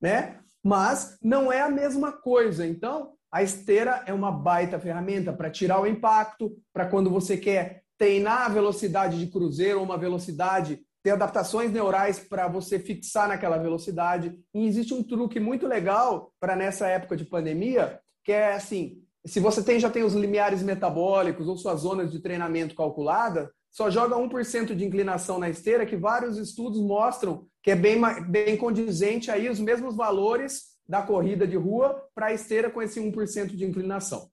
né? 0.00 0.40
Mas 0.62 1.16
não 1.22 1.50
é 1.50 1.62
a 1.62 1.70
mesma 1.70 2.12
coisa. 2.12 2.66
Então, 2.66 3.14
a 3.32 3.42
esteira 3.42 4.02
é 4.06 4.12
uma 4.12 4.32
baita 4.32 4.78
ferramenta 4.78 5.32
para 5.32 5.50
tirar 5.50 5.80
o 5.80 5.86
impacto, 5.86 6.54
para 6.72 6.86
quando 6.86 7.08
você 7.08 7.36
quer 7.36 7.82
treinar 7.96 8.42
a 8.42 8.48
velocidade 8.48 9.18
de 9.18 9.30
cruzeiro 9.30 9.82
uma 9.82 9.96
velocidade, 9.96 10.84
ter 11.06 11.12
adaptações 11.12 11.70
neurais 11.70 12.18
para 12.18 12.48
você 12.48 12.80
fixar 12.80 13.28
naquela 13.28 13.58
velocidade. 13.58 14.36
E 14.52 14.66
existe 14.66 14.92
um 14.92 15.04
truque 15.04 15.38
muito 15.38 15.64
legal 15.64 16.32
para 16.40 16.56
nessa 16.56 16.88
época 16.88 17.16
de 17.16 17.24
pandemia, 17.24 18.00
que 18.24 18.32
é 18.32 18.54
assim, 18.54 19.00
se 19.24 19.38
você 19.38 19.62
tem, 19.62 19.78
já 19.78 19.88
tem 19.88 20.02
os 20.02 20.14
limiares 20.14 20.64
metabólicos 20.64 21.46
ou 21.46 21.56
suas 21.56 21.82
zonas 21.82 22.10
de 22.10 22.18
treinamento 22.18 22.74
calculadas, 22.74 23.48
só 23.70 23.88
joga 23.88 24.16
1% 24.16 24.74
de 24.74 24.84
inclinação 24.84 25.38
na 25.38 25.48
esteira, 25.48 25.86
que 25.86 25.96
vários 25.96 26.38
estudos 26.38 26.80
mostram 26.80 27.46
que 27.62 27.70
é 27.70 27.76
bem, 27.76 28.00
bem 28.28 28.56
condizente 28.56 29.30
aí 29.30 29.48
os 29.48 29.60
mesmos 29.60 29.94
valores 29.94 30.76
da 30.88 31.02
corrida 31.02 31.46
de 31.46 31.56
rua 31.56 32.02
para 32.16 32.26
a 32.26 32.32
esteira 32.32 32.68
com 32.68 32.82
esse 32.82 33.00
1% 33.00 33.54
de 33.54 33.64
inclinação. 33.64 34.28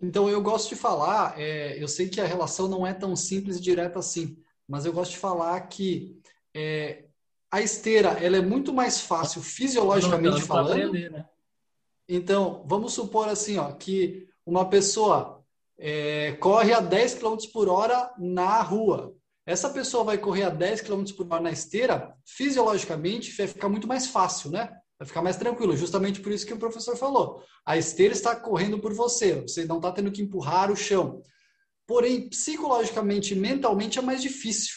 Então, 0.00 0.28
eu 0.28 0.40
gosto 0.40 0.68
de 0.68 0.76
falar, 0.76 1.38
é, 1.38 1.82
eu 1.82 1.88
sei 1.88 2.08
que 2.08 2.20
a 2.20 2.26
relação 2.26 2.68
não 2.68 2.86
é 2.86 2.94
tão 2.94 3.16
simples 3.16 3.56
e 3.56 3.60
direta 3.60 3.98
assim, 3.98 4.36
mas 4.66 4.84
eu 4.84 4.92
gosto 4.92 5.12
de 5.12 5.18
falar 5.18 5.60
que 5.62 6.20
é, 6.54 7.04
a 7.50 7.60
esteira 7.60 8.10
ela 8.10 8.36
é 8.36 8.42
muito 8.42 8.72
mais 8.72 9.00
fácil 9.00 9.42
fisiologicamente 9.42 10.42
falando. 10.42 10.88
Aprender, 10.88 11.10
né? 11.10 11.26
Então, 12.08 12.64
vamos 12.66 12.92
supor 12.92 13.28
assim, 13.28 13.58
ó, 13.58 13.72
que 13.72 14.28
uma 14.46 14.68
pessoa 14.68 15.44
é, 15.76 16.32
corre 16.32 16.72
a 16.72 16.80
10 16.80 17.14
km 17.14 17.36
por 17.52 17.68
hora 17.68 18.12
na 18.18 18.62
rua 18.62 19.18
essa 19.48 19.70
pessoa 19.70 20.04
vai 20.04 20.18
correr 20.18 20.42
a 20.42 20.50
10 20.50 20.82
km 20.82 21.04
por 21.16 21.26
hora 21.32 21.40
na 21.40 21.50
esteira, 21.50 22.14
fisiologicamente 22.22 23.34
vai 23.34 23.46
ficar 23.46 23.70
muito 23.70 23.88
mais 23.88 24.06
fácil, 24.06 24.50
né? 24.50 24.70
Vai 24.98 25.06
ficar 25.06 25.22
mais 25.22 25.36
tranquilo, 25.36 25.76
justamente 25.76 26.20
por 26.20 26.32
isso 26.32 26.44
que 26.44 26.52
o 26.52 26.58
professor 26.58 26.96
falou. 26.96 27.42
A 27.64 27.76
esteira 27.76 28.12
está 28.12 28.34
correndo 28.34 28.80
por 28.80 28.92
você, 28.92 29.42
você 29.42 29.64
não 29.64 29.76
está 29.76 29.92
tendo 29.92 30.10
que 30.10 30.22
empurrar 30.22 30.72
o 30.72 30.76
chão. 30.76 31.22
Porém, 31.86 32.28
psicologicamente 32.28 33.32
e 33.32 33.36
mentalmente 33.36 33.98
é 33.98 34.02
mais 34.02 34.20
difícil. 34.20 34.74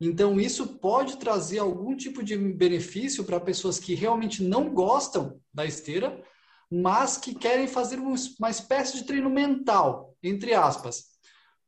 Então, 0.00 0.40
isso 0.40 0.78
pode 0.78 1.16
trazer 1.16 1.60
algum 1.60 1.96
tipo 1.96 2.24
de 2.24 2.36
benefício 2.36 3.22
para 3.22 3.38
pessoas 3.38 3.78
que 3.78 3.94
realmente 3.94 4.42
não 4.42 4.74
gostam 4.74 5.40
da 5.54 5.64
esteira, 5.64 6.20
mas 6.68 7.16
que 7.16 7.32
querem 7.32 7.68
fazer 7.68 8.00
uma 8.00 8.50
espécie 8.50 8.96
de 8.96 9.04
treino 9.04 9.30
mental, 9.30 10.16
entre 10.20 10.54
aspas. 10.54 11.04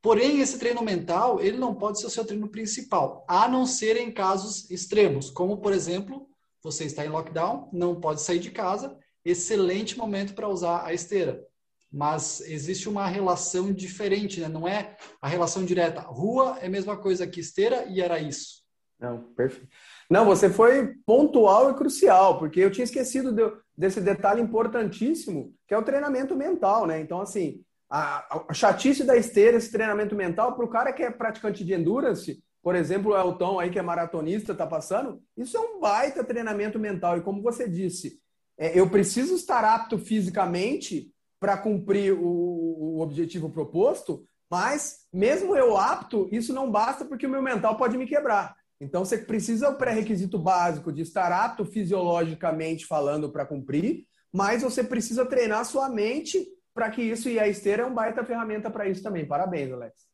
Porém, 0.03 0.41
esse 0.41 0.59
treino 0.59 0.83
mental, 0.83 1.41
ele 1.41 1.57
não 1.57 1.77
pode 1.77 2.01
ser 2.01 2.07
o 2.07 2.11
seu 2.11 2.25
treino 2.25 2.51
principal, 2.51 3.25
a 3.29 3.49
não 3.49 3.65
ser 3.65 3.97
em 3.97 4.13
casos 4.13 4.69
extremos, 4.69 5.31
como, 5.31 5.59
por 5.59 5.73
exemplo, 5.73 6.29
você 6.65 6.85
está 6.85 7.05
em 7.05 7.11
lockdown, 7.11 7.69
não 7.73 8.01
pode 8.01 8.23
sair 8.23 8.39
de 8.39 8.51
casa, 8.51 8.99
excelente 9.23 9.99
momento 9.99 10.35
para 10.35 10.49
usar 10.49 10.85
a 10.85 10.95
esteira. 10.95 11.45
Mas 11.93 12.41
existe 12.41 12.89
uma 12.89 13.07
relação 13.07 13.73
diferente, 13.73 14.41
né? 14.41 14.49
não 14.49 14.67
é 14.67 14.97
a 15.21 15.29
relação 15.29 15.65
direta. 15.65 16.01
Rua 16.01 16.59
é 16.61 16.67
a 16.67 16.71
mesma 16.71 16.97
coisa 16.97 17.27
que 17.27 17.39
esteira 17.39 17.85
e 17.85 18.01
era 18.01 18.19
isso. 18.19 18.65
Não, 18.99 19.23
perfeito. 19.35 19.69
Não, 20.11 20.25
você 20.25 20.49
foi 20.49 20.95
pontual 21.07 21.71
e 21.71 21.75
crucial, 21.75 22.39
porque 22.39 22.61
eu 22.61 22.71
tinha 22.71 22.85
esquecido 22.85 23.31
de, 23.33 23.43
desse 23.77 24.01
detalhe 24.01 24.41
importantíssimo, 24.41 25.55
que 25.69 25.75
é 25.75 25.79
o 25.79 25.83
treinamento 25.83 26.35
mental, 26.35 26.87
né? 26.87 27.01
Então, 27.01 27.21
assim, 27.21 27.63
a, 27.91 28.45
a 28.49 28.55
chatice 28.55 29.05
da 29.05 29.17
esteira, 29.17 29.57
esse 29.57 29.71
treinamento 29.71 30.15
mental, 30.15 30.55
para 30.57 30.65
o 30.65 30.71
cara 30.71 30.93
que 30.93 31.03
é 31.03 31.11
praticante 31.11 31.65
de 31.65 31.75
endurance, 31.75 32.43
por 32.65 32.75
exemplo, 32.75 33.13
o 33.13 33.17
Elton 33.17 33.61
aí 33.61 33.69
que 33.69 33.79
é 33.79 33.83
maratonista, 33.83 34.53
está 34.53 34.67
passando, 34.67 35.23
isso 35.37 35.55
é 35.55 35.61
um 35.61 35.79
baita 35.79 36.25
treinamento 36.25 36.79
mental. 36.79 37.19
E 37.19 37.21
como 37.21 37.43
você 37.43 37.69
disse, 37.69 38.19
é, 38.57 38.79
eu 38.79 38.89
preciso 38.89 39.35
estar 39.35 39.63
apto 39.63 39.99
fisicamente 39.99 41.13
para 41.39 41.59
cumprir 41.59 42.15
o, 42.15 42.25
o, 42.25 43.01
objetivo 43.01 43.51
proposto, 43.51 44.27
Mas, 44.51 45.01
mesmo 45.13 45.55
eu 45.55 45.77
apto, 45.77 46.29
isso 46.33 46.55
não 46.55 46.71
basta 46.71 47.05
porque 47.05 47.27
o 47.27 47.31
meu 47.31 47.43
mental 47.43 47.77
pode 47.77 47.99
me 47.99 48.07
quebrar. 48.07 48.55
Então, 48.81 49.05
você 49.05 49.19
precisa 49.19 49.69
o 49.69 49.77
pré-requisito 49.77 50.39
básico 50.39 50.91
de 50.91 51.03
estar 51.03 51.33
apto 51.33 51.67
fisiologicamente 51.67 52.87
falando 52.87 53.31
para 53.31 53.45
cumprir, 53.45 54.07
mas 54.33 54.63
você 54.63 54.83
precisa 54.83 55.27
treinar 55.27 55.67
sua 55.67 55.91
mente 55.91 56.47
para 56.73 56.91
que 56.91 57.03
isso, 57.03 57.29
e 57.29 57.39
a 57.39 57.47
esteira 57.47 57.83
é 57.83 57.87
um 57.87 57.95
baita 57.95 58.25
ferramenta 58.25 58.71
para 58.71 58.89
isso 58.89 59.03
também. 59.03 59.27
Parabéns, 59.27 59.71
Alex. 59.71 60.14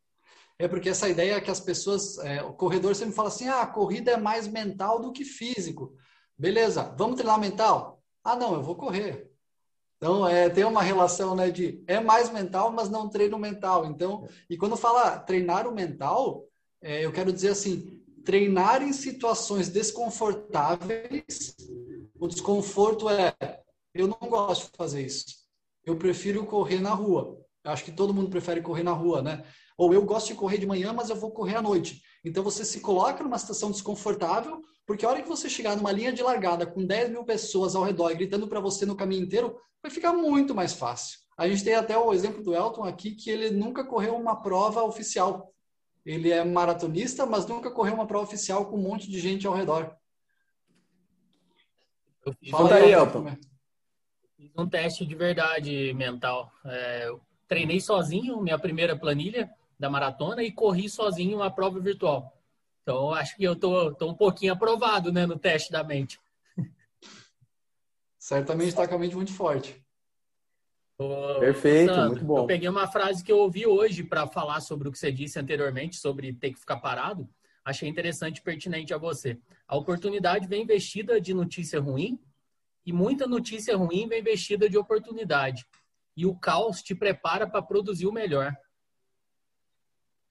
É 0.61 0.69
porque 0.69 0.91
essa 0.91 1.09
ideia 1.09 1.41
que 1.41 1.51
as 1.51 1.59
pessoas, 1.59 2.19
é, 2.19 2.43
o 2.43 2.53
corredor 2.53 2.95
sempre 2.95 3.15
fala 3.15 3.29
assim, 3.29 3.49
ah, 3.49 3.63
a 3.63 3.67
corrida 3.67 4.11
é 4.11 4.17
mais 4.19 4.47
mental 4.47 5.01
do 5.01 5.11
que 5.11 5.25
físico. 5.25 5.97
Beleza, 6.37 6.95
vamos 6.99 7.17
treinar 7.17 7.41
mental? 7.41 8.03
Ah, 8.23 8.37
não, 8.37 8.53
eu 8.53 8.63
vou 8.63 8.75
correr. 8.77 9.33
Então, 9.97 10.29
é, 10.29 10.51
tem 10.51 10.65
uma 10.65 10.83
relação 10.83 11.35
né, 11.35 11.51
de 11.51 11.83
é 11.87 11.99
mais 11.99 12.31
mental, 12.31 12.71
mas 12.71 12.91
não 12.91 13.09
treino 13.09 13.39
mental. 13.39 13.87
Então, 13.87 14.29
e 14.51 14.59
quando 14.59 14.77
fala 14.77 15.19
treinar 15.19 15.67
o 15.67 15.75
mental, 15.75 16.45
é, 16.83 17.07
eu 17.07 17.11
quero 17.11 17.33
dizer 17.33 17.53
assim, 17.53 17.99
treinar 18.23 18.83
em 18.83 18.93
situações 18.93 19.71
desconfortáveis. 19.71 21.57
O 22.19 22.29
desconforto 22.29 23.09
é, 23.09 23.35
eu 23.95 24.07
não 24.07 24.29
gosto 24.29 24.71
de 24.71 24.77
fazer 24.77 25.07
isso. 25.07 25.25
Eu 25.87 25.97
prefiro 25.97 26.45
correr 26.45 26.83
na 26.83 26.93
rua. 26.93 27.41
Acho 27.65 27.85
que 27.85 27.93
todo 27.93 28.13
mundo 28.13 28.29
prefere 28.29 28.61
correr 28.61 28.83
na 28.83 28.93
rua, 28.93 29.23
né? 29.23 29.43
Ou 29.81 29.95
eu 29.95 30.05
gosto 30.05 30.27
de 30.27 30.35
correr 30.35 30.59
de 30.59 30.67
manhã, 30.67 30.93
mas 30.93 31.09
eu 31.09 31.17
vou 31.17 31.31
correr 31.31 31.57
à 31.57 31.63
noite. 31.63 32.03
Então 32.23 32.45
você 32.45 32.67
se 32.67 32.81
coloca 32.81 33.25
numa 33.25 33.39
situação 33.39 33.71
desconfortável, 33.71 34.61
porque 34.87 35.07
a 35.07 35.09
hora 35.09 35.23
que 35.23 35.29
você 35.29 35.49
chegar 35.49 35.75
numa 35.75 35.91
linha 35.91 36.13
de 36.13 36.23
largada 36.23 36.67
com 36.67 36.85
10 36.85 37.09
mil 37.09 37.25
pessoas 37.25 37.75
ao 37.75 37.83
redor 37.83 38.15
gritando 38.15 38.47
para 38.47 38.61
você 38.61 38.85
no 38.85 38.95
caminho 38.95 39.25
inteiro, 39.25 39.59
vai 39.83 39.91
ficar 39.91 40.13
muito 40.13 40.55
mais 40.55 40.75
fácil. 40.75 41.19
A 41.35 41.49
gente 41.49 41.65
tem 41.65 41.75
até 41.75 41.97
o 41.97 42.13
exemplo 42.13 42.43
do 42.43 42.55
Elton 42.55 42.85
aqui, 42.85 43.13
que 43.13 43.31
ele 43.31 43.53
nunca 43.53 43.83
correu 43.83 44.15
uma 44.17 44.43
prova 44.43 44.83
oficial. 44.83 45.51
Ele 46.05 46.31
é 46.31 46.45
maratonista, 46.45 47.25
mas 47.25 47.47
nunca 47.47 47.71
correu 47.71 47.95
uma 47.95 48.07
prova 48.07 48.25
oficial 48.25 48.67
com 48.67 48.77
um 48.77 48.83
monte 48.83 49.11
de 49.11 49.19
gente 49.19 49.47
ao 49.47 49.55
redor. 49.55 49.97
Eu 52.27 52.35
fiz, 52.35 52.51
Fala 52.51 52.75
aí, 52.75 52.93
Elton. 52.93 53.35
Fiz 54.37 54.51
um 54.59 54.69
teste 54.69 55.07
de 55.07 55.15
verdade 55.15 55.95
mental. 55.95 56.53
É, 56.67 57.09
eu 57.09 57.19
treinei 57.49 57.81
sozinho 57.81 58.43
minha 58.43 58.59
primeira 58.59 58.95
planilha 58.95 59.51
da 59.81 59.89
maratona 59.89 60.43
e 60.43 60.53
corri 60.53 60.91
sozinho 60.91 61.39
uma 61.39 61.51
prova 61.51 61.81
virtual. 61.81 62.39
Então, 62.83 63.15
acho 63.15 63.35
que 63.35 63.43
eu 63.43 63.57
tô, 63.57 63.95
tô 63.95 64.11
um 64.11 64.15
pouquinho 64.15 64.53
aprovado 64.53 65.11
né, 65.11 65.25
no 65.25 65.39
teste 65.39 65.73
da 65.73 65.83
mente. 65.83 66.21
Certamente 68.19 68.69
está 68.69 68.87
com 68.87 68.95
a 68.95 68.99
mente 68.99 69.17
muito 69.17 69.33
forte. 69.33 69.83
Perfeito, 71.39 71.95
Sandro, 71.95 72.11
muito 72.11 72.25
bom. 72.27 72.39
Eu 72.41 72.47
peguei 72.47 72.69
uma 72.69 72.87
frase 72.87 73.25
que 73.25 73.33
eu 73.33 73.39
ouvi 73.39 73.67
hoje 73.67 74.05
para 74.05 74.27
falar 74.27 74.61
sobre 74.61 74.87
o 74.87 74.93
que 74.93 74.99
você 74.99 75.11
disse 75.11 75.39
anteriormente, 75.39 75.97
sobre 75.97 76.35
ter 76.35 76.53
que 76.53 76.61
ficar 76.61 76.77
parado. 76.77 77.27
Achei 77.65 77.89
interessante 77.89 78.37
e 78.37 78.43
pertinente 78.43 78.93
a 78.93 78.99
você. 78.99 79.39
A 79.67 79.79
oportunidade 79.79 80.47
vem 80.47 80.67
vestida 80.67 81.19
de 81.19 81.33
notícia 81.33 81.81
ruim 81.81 82.21
e 82.85 82.93
muita 82.93 83.27
notícia 83.27 83.75
ruim 83.75 84.07
vem 84.09 84.23
vestida 84.23 84.69
de 84.69 84.77
oportunidade. 84.77 85.65
E 86.15 86.27
o 86.27 86.35
caos 86.35 86.83
te 86.83 86.95
prepara 86.95 87.49
para 87.49 87.63
produzir 87.63 88.07
o 88.07 88.13
melhor. 88.13 88.55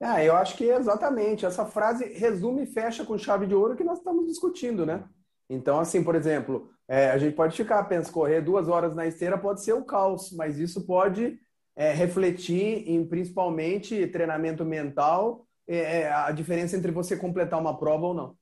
Ah, 0.01 0.23
eu 0.23 0.35
acho 0.35 0.55
que 0.55 0.65
exatamente. 0.65 1.45
Essa 1.45 1.65
frase 1.65 2.05
resume 2.13 2.63
e 2.63 2.67
fecha 2.67 3.05
com 3.05 3.17
chave 3.17 3.45
de 3.45 3.53
ouro 3.53 3.75
que 3.75 3.83
nós 3.83 3.97
estamos 3.97 4.25
discutindo, 4.27 4.85
né? 4.85 5.03
Então, 5.49 5.79
assim, 5.79 6.03
por 6.03 6.15
exemplo, 6.15 6.69
é, 6.87 7.09
a 7.09 7.17
gente 7.17 7.35
pode 7.35 7.55
ficar, 7.55 7.83
pensa, 7.85 8.11
correr 8.11 8.41
duas 8.41 8.67
horas 8.67 8.95
na 8.95 9.07
esteira 9.07 9.37
pode 9.37 9.63
ser 9.63 9.73
o 9.73 9.83
caos, 9.83 10.31
mas 10.31 10.59
isso 10.59 10.85
pode 10.85 11.39
é, 11.75 11.91
refletir 11.91 12.87
em 12.89 13.05
principalmente 13.05 14.07
treinamento 14.07 14.63
mental, 14.63 15.45
é, 15.67 16.01
é 16.01 16.11
a 16.11 16.31
diferença 16.31 16.77
entre 16.77 16.91
você 16.91 17.17
completar 17.17 17.59
uma 17.59 17.77
prova 17.77 18.07
ou 18.07 18.13
não. 18.13 18.35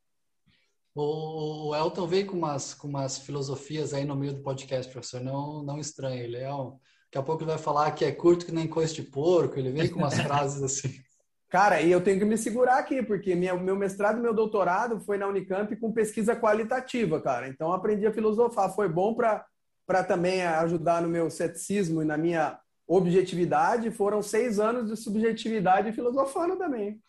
O 0.99 1.75
Elton 1.75 2.07
veio 2.07 2.25
com 2.25 2.35
umas, 2.35 2.73
com 2.73 2.87
umas 2.87 3.19
filosofias 3.19 3.93
aí 3.93 4.03
no 4.03 4.15
meio 4.15 4.33
do 4.33 4.41
podcast, 4.41 4.91
professor. 4.91 5.21
Não, 5.21 5.61
não 5.61 5.77
estranhe. 5.77 6.21
Ele 6.21 6.37
é 6.37 6.51
um, 6.51 6.71
daqui 7.05 7.17
a 7.17 7.21
pouco 7.21 7.43
ele 7.43 7.51
vai 7.51 7.59
falar 7.59 7.91
que 7.91 8.03
é 8.03 8.11
curto 8.11 8.47
que 8.47 8.51
nem 8.51 8.67
coisa 8.67 8.91
de 8.91 9.03
porco. 9.03 9.59
Ele 9.59 9.71
veio 9.71 9.91
com 9.91 9.99
umas 9.99 10.15
frases 10.19 10.63
assim. 10.63 11.06
Cara, 11.49 11.81
e 11.81 11.89
eu 11.89 12.01
tenho 12.01 12.19
que 12.19 12.25
me 12.25 12.37
segurar 12.37 12.77
aqui, 12.77 13.01
porque 13.01 13.33
minha, 13.33 13.55
meu 13.55 13.75
mestrado 13.75 14.19
e 14.19 14.21
meu 14.21 14.33
doutorado 14.33 14.99
foi 14.99 15.17
na 15.17 15.27
Unicamp 15.27 15.73
com 15.77 15.93
pesquisa 15.93 16.35
qualitativa, 16.35 17.21
cara. 17.21 17.47
Então, 17.47 17.71
aprendi 17.71 18.05
a 18.05 18.11
filosofar. 18.11 18.73
Foi 18.75 18.89
bom 18.89 19.15
para 19.15 20.03
também 20.03 20.43
ajudar 20.43 21.01
no 21.01 21.07
meu 21.07 21.29
ceticismo 21.29 22.01
e 22.01 22.05
na 22.05 22.17
minha 22.17 22.59
objetividade. 22.85 23.91
Foram 23.91 24.21
seis 24.21 24.59
anos 24.59 24.89
de 24.89 24.97
subjetividade 24.97 25.93
filosofando 25.93 26.57
também. 26.57 26.99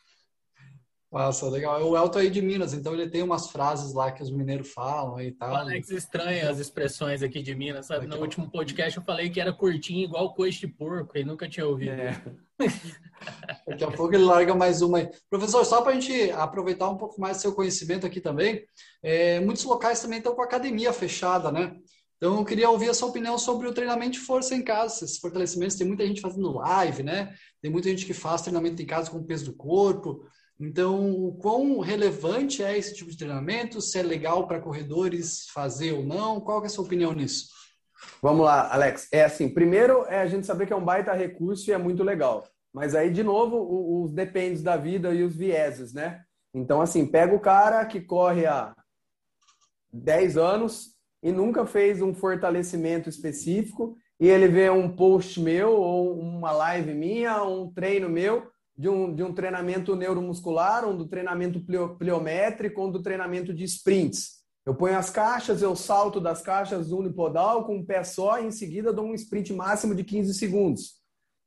Nossa, 1.10 1.48
legal. 1.48 1.82
O 1.82 1.96
Elton 1.96 2.18
aí 2.18 2.30
de 2.30 2.42
Minas, 2.42 2.74
então 2.74 2.92
ele 2.92 3.08
tem 3.08 3.22
umas 3.22 3.50
frases 3.50 3.94
lá 3.94 4.12
que 4.12 4.22
os 4.22 4.30
mineiros 4.30 4.70
falam 4.72 5.18
e 5.20 5.32
tal. 5.32 5.52
O 5.52 5.56
Alex 5.56 5.90
estranha 5.90 6.50
as 6.50 6.58
expressões 6.58 7.22
aqui 7.22 7.42
de 7.42 7.54
Minas, 7.54 7.86
sabe? 7.86 8.06
No 8.06 8.18
último 8.18 8.50
podcast 8.50 8.98
eu 8.98 9.04
falei 9.04 9.30
que 9.30 9.40
era 9.40 9.52
curtinho, 9.52 10.04
igual 10.04 10.34
coice 10.34 10.60
de 10.60 10.68
porco, 10.68 11.16
e 11.16 11.24
nunca 11.24 11.48
tinha 11.48 11.66
ouvido. 11.66 11.92
É. 11.92 12.22
Daqui 13.66 13.84
a 13.84 13.90
pouco 13.90 14.14
ele 14.14 14.24
larga 14.24 14.54
mais 14.54 14.82
uma 14.82 14.98
aí. 14.98 15.08
Professor, 15.30 15.64
só 15.64 15.80
para 15.80 15.92
a 15.92 15.94
gente 15.94 16.30
aproveitar 16.32 16.90
um 16.90 16.98
pouco 16.98 17.18
mais 17.18 17.38
seu 17.38 17.54
conhecimento 17.54 18.06
aqui 18.06 18.20
também, 18.20 18.62
é, 19.02 19.40
muitos 19.40 19.64
locais 19.64 20.00
também 20.00 20.18
estão 20.18 20.34
com 20.34 20.42
a 20.42 20.44
academia 20.44 20.92
fechada, 20.92 21.50
né? 21.50 21.74
Então, 22.18 22.36
eu 22.36 22.44
queria 22.44 22.68
ouvir 22.68 22.90
a 22.90 22.94
sua 22.94 23.08
opinião 23.08 23.38
sobre 23.38 23.68
o 23.68 23.72
treinamento 23.72 24.12
de 24.12 24.18
força 24.18 24.52
em 24.54 24.62
casa, 24.62 25.04
esses 25.04 25.18
fortalecimentos. 25.18 25.76
Tem 25.76 25.86
muita 25.86 26.04
gente 26.04 26.20
fazendo 26.20 26.52
live, 26.52 27.04
né? 27.04 27.32
Tem 27.62 27.70
muita 27.70 27.88
gente 27.88 28.04
que 28.04 28.12
faz 28.12 28.42
treinamento 28.42 28.82
em 28.82 28.86
casa 28.86 29.08
com 29.08 29.18
o 29.18 29.24
peso 29.24 29.44
do 29.44 29.52
corpo. 29.52 30.26
Então, 30.60 31.12
o 31.12 31.36
quão 31.36 31.78
relevante 31.78 32.64
é 32.64 32.76
esse 32.76 32.92
tipo 32.94 33.10
de 33.10 33.16
treinamento? 33.16 33.80
Se 33.80 33.98
é 33.98 34.02
legal 34.02 34.48
para 34.48 34.60
corredores 34.60 35.48
fazer 35.50 35.92
ou 35.92 36.02
não? 36.02 36.40
Qual 36.40 36.62
é 36.64 36.66
a 36.66 36.68
sua 36.68 36.84
opinião 36.84 37.12
nisso? 37.12 37.46
Vamos 38.20 38.44
lá, 38.44 38.72
Alex. 38.72 39.08
É 39.12 39.24
assim, 39.24 39.48
primeiro 39.48 40.04
é 40.06 40.20
a 40.20 40.26
gente 40.26 40.46
saber 40.46 40.66
que 40.66 40.72
é 40.72 40.76
um 40.76 40.84
baita 40.84 41.12
recurso 41.12 41.70
e 41.70 41.72
é 41.72 41.78
muito 41.78 42.02
legal. 42.02 42.44
Mas 42.72 42.94
aí, 42.94 43.10
de 43.10 43.22
novo, 43.22 44.02
os 44.02 44.12
dependes 44.12 44.62
da 44.62 44.76
vida 44.76 45.14
e 45.14 45.22
os 45.22 45.36
vieses, 45.36 45.92
né? 45.92 46.22
Então, 46.52 46.80
assim, 46.80 47.06
pega 47.06 47.34
o 47.34 47.40
cara 47.40 47.84
que 47.86 48.00
corre 48.00 48.44
há 48.44 48.74
10 49.92 50.36
anos 50.36 50.96
e 51.22 51.30
nunca 51.30 51.64
fez 51.66 52.02
um 52.02 52.12
fortalecimento 52.12 53.08
específico 53.08 53.96
e 54.20 54.28
ele 54.28 54.48
vê 54.48 54.68
um 54.70 54.94
post 54.94 55.40
meu 55.40 55.70
ou 55.70 56.18
uma 56.18 56.50
live 56.50 56.94
minha, 56.94 57.44
um 57.44 57.72
treino 57.72 58.08
meu 58.08 58.50
de 58.78 58.88
um, 58.88 59.12
de 59.12 59.24
um 59.24 59.34
treinamento 59.34 59.96
neuromuscular, 59.96 60.88
um 60.88 60.96
do 60.96 61.08
treinamento 61.08 61.60
pliométrico, 61.98 62.84
um 62.84 62.90
do 62.90 63.02
treinamento 63.02 63.52
de 63.52 63.64
sprints. 63.64 64.38
Eu 64.64 64.74
ponho 64.74 64.96
as 64.96 65.10
caixas, 65.10 65.62
eu 65.62 65.74
salto 65.74 66.20
das 66.20 66.42
caixas 66.42 66.92
unipodal 66.92 67.64
com 67.64 67.76
um 67.76 67.84
pé 67.84 68.04
só 68.04 68.38
e 68.38 68.46
em 68.46 68.50
seguida 68.52 68.92
dou 68.92 69.06
um 69.06 69.14
sprint 69.14 69.52
máximo 69.52 69.94
de 69.94 70.04
15 70.04 70.32
segundos. 70.34 70.98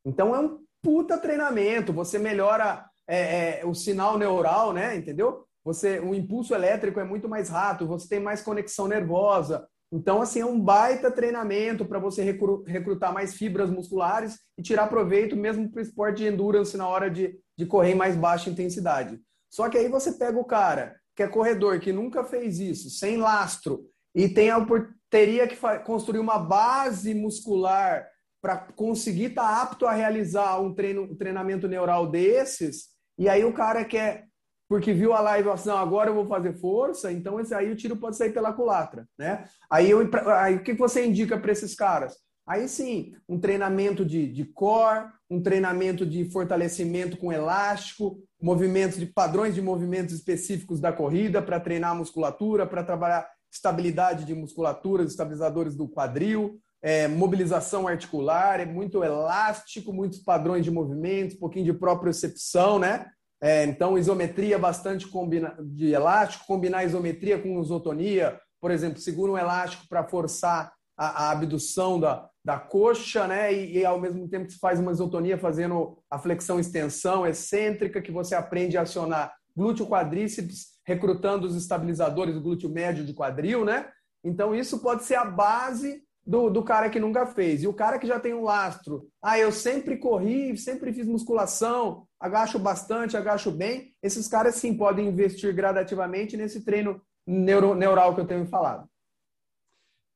Então 0.05 0.35
é 0.35 0.39
um 0.39 0.59
puta 0.81 1.17
treinamento. 1.17 1.93
Você 1.93 2.19
melhora 2.19 2.85
é, 3.07 3.61
é, 3.61 3.65
o 3.65 3.73
sinal 3.73 4.17
neural, 4.17 4.73
né? 4.73 4.97
Entendeu? 4.97 5.45
Você, 5.63 5.99
o 5.99 6.13
impulso 6.13 6.53
elétrico 6.53 6.99
é 6.99 7.03
muito 7.03 7.29
mais 7.29 7.47
rápido, 7.47 7.87
você 7.87 8.09
tem 8.09 8.19
mais 8.19 8.41
conexão 8.41 8.87
nervosa. 8.87 9.67
Então, 9.91 10.21
assim, 10.21 10.39
é 10.39 10.45
um 10.45 10.59
baita 10.59 11.11
treinamento 11.11 11.85
para 11.85 11.99
você 11.99 12.23
recrutar 12.23 13.13
mais 13.13 13.33
fibras 13.33 13.69
musculares 13.69 14.39
e 14.57 14.63
tirar 14.63 14.87
proveito 14.87 15.35
mesmo 15.35 15.69
para 15.69 15.79
o 15.79 15.81
esporte 15.83 16.17
de 16.17 16.27
endurance 16.27 16.77
na 16.77 16.87
hora 16.87 17.09
de, 17.09 17.37
de 17.57 17.65
correr 17.65 17.91
em 17.91 17.95
mais 17.95 18.15
baixa 18.15 18.49
intensidade. 18.49 19.19
Só 19.49 19.67
que 19.69 19.77
aí 19.77 19.89
você 19.89 20.13
pega 20.13 20.39
o 20.39 20.45
cara 20.45 20.95
que 21.15 21.23
é 21.23 21.27
corredor, 21.27 21.79
que 21.79 21.91
nunca 21.91 22.23
fez 22.23 22.59
isso, 22.59 22.89
sem 22.89 23.17
lastro, 23.17 23.85
e 24.15 24.29
tem 24.29 24.49
a, 24.49 24.65
teria 25.09 25.45
que 25.47 25.57
construir 25.83 26.19
uma 26.19 26.39
base 26.39 27.13
muscular 27.13 28.07
para 28.41 28.57
conseguir 28.57 29.25
estar 29.25 29.43
tá 29.43 29.61
apto 29.61 29.85
a 29.85 29.91
realizar 29.91 30.59
um, 30.59 30.73
treino, 30.73 31.03
um 31.03 31.15
treinamento 31.15 31.67
neural 31.67 32.09
desses, 32.09 32.87
e 33.17 33.29
aí 33.29 33.43
o 33.43 33.53
cara 33.53 33.83
quer, 33.85 34.25
porque 34.71 34.93
viu 34.93 35.11
a 35.11 35.19
live 35.19 35.49
assim, 35.49 35.69
agora 35.69 36.09
eu 36.09 36.15
vou 36.15 36.25
fazer 36.25 36.53
força, 36.53 37.11
então 37.11 37.37
esse 37.41 37.53
aí 37.53 37.69
o 37.69 37.75
tiro 37.75 37.97
pode 37.97 38.15
sair 38.15 38.31
pela 38.31 38.53
culatra, 38.53 39.05
né? 39.19 39.43
Aí, 39.69 39.91
eu, 39.91 40.09
aí 40.27 40.55
o 40.55 40.63
que 40.63 40.73
você 40.73 41.05
indica 41.05 41.37
para 41.37 41.51
esses 41.51 41.75
caras? 41.75 42.15
Aí 42.47 42.69
sim, 42.69 43.13
um 43.27 43.37
treinamento 43.37 44.05
de, 44.05 44.31
de 44.31 44.45
core, 44.45 45.09
um 45.29 45.41
treinamento 45.43 46.05
de 46.05 46.23
fortalecimento 46.31 47.17
com 47.17 47.33
elástico, 47.33 48.23
movimentos 48.41 48.97
de 48.97 49.07
padrões 49.07 49.53
de 49.53 49.61
movimentos 49.61 50.15
específicos 50.15 50.79
da 50.79 50.93
corrida 50.93 51.41
para 51.41 51.59
treinar 51.59 51.91
a 51.91 51.95
musculatura, 51.95 52.65
para 52.65 52.81
trabalhar 52.81 53.27
estabilidade 53.51 54.23
de 54.23 54.33
musculatura, 54.33 55.03
estabilizadores 55.03 55.75
do 55.75 55.85
quadril, 55.85 56.61
é, 56.81 57.09
mobilização 57.09 57.89
articular, 57.89 58.61
é 58.61 58.65
muito 58.65 59.03
elástico, 59.03 59.91
muitos 59.91 60.19
padrões 60.19 60.63
de 60.63 60.71
movimentos, 60.71 61.35
um 61.35 61.39
pouquinho 61.39 61.65
de 61.65 61.73
propriocepção, 61.73 62.79
né? 62.79 63.05
É, 63.41 63.63
então, 63.65 63.97
isometria 63.97 64.59
bastante 64.59 65.07
combina 65.07 65.57
de 65.59 65.91
elástico, 65.91 66.45
combinar 66.45 66.85
isometria 66.85 67.41
com 67.41 67.61
isotonia, 67.61 68.39
por 68.61 68.69
exemplo, 68.69 68.99
segura 68.99 69.31
um 69.31 69.37
elástico 69.37 69.87
para 69.89 70.07
forçar 70.07 70.71
a, 70.95 71.25
a 71.25 71.31
abdução 71.31 71.99
da, 71.99 72.29
da 72.45 72.59
coxa, 72.59 73.27
né? 73.27 73.51
E, 73.51 73.79
e, 73.79 73.85
ao 73.85 73.99
mesmo 73.99 74.27
tempo 74.29 74.45
que 74.45 74.53
você 74.53 74.59
faz 74.59 74.79
uma 74.79 74.91
isotonia 74.91 75.39
fazendo 75.39 75.97
a 76.09 76.19
flexão 76.19 76.59
extensão 76.59 77.25
excêntrica, 77.25 78.01
que 78.01 78.11
você 78.11 78.35
aprende 78.35 78.77
a 78.77 78.83
acionar 78.83 79.33
glúteo 79.55 79.87
quadríceps, 79.87 80.79
recrutando 80.85 81.47
os 81.47 81.55
estabilizadores 81.55 82.35
do 82.35 82.41
glúteo 82.41 82.69
médio 82.69 83.03
de 83.03 83.13
quadril, 83.13 83.65
né? 83.65 83.89
Então 84.23 84.53
isso 84.53 84.79
pode 84.79 85.03
ser 85.03 85.15
a 85.15 85.25
base 85.25 86.03
do, 86.25 86.49
do 86.49 86.63
cara 86.63 86.89
que 86.89 86.99
nunca 86.99 87.25
fez. 87.25 87.63
E 87.63 87.67
o 87.67 87.73
cara 87.73 87.97
que 87.97 88.07
já 88.07 88.19
tem 88.19 88.33
um 88.33 88.43
lastro, 88.43 89.07
ah, 89.21 89.37
eu 89.37 89.51
sempre 89.51 89.97
corri, 89.97 90.57
sempre 90.57 90.93
fiz 90.93 91.07
musculação, 91.07 92.07
agacho 92.19 92.59
bastante, 92.59 93.17
agacho 93.17 93.51
bem, 93.51 93.93
esses 94.01 94.27
caras 94.27 94.55
sim 94.55 94.77
podem 94.77 95.07
investir 95.07 95.53
gradativamente 95.53 96.37
nesse 96.37 96.63
treino 96.63 97.01
neuro, 97.25 97.73
neural 97.73 98.13
que 98.13 98.21
eu 98.21 98.27
tenho 98.27 98.45
falado. 98.45 98.87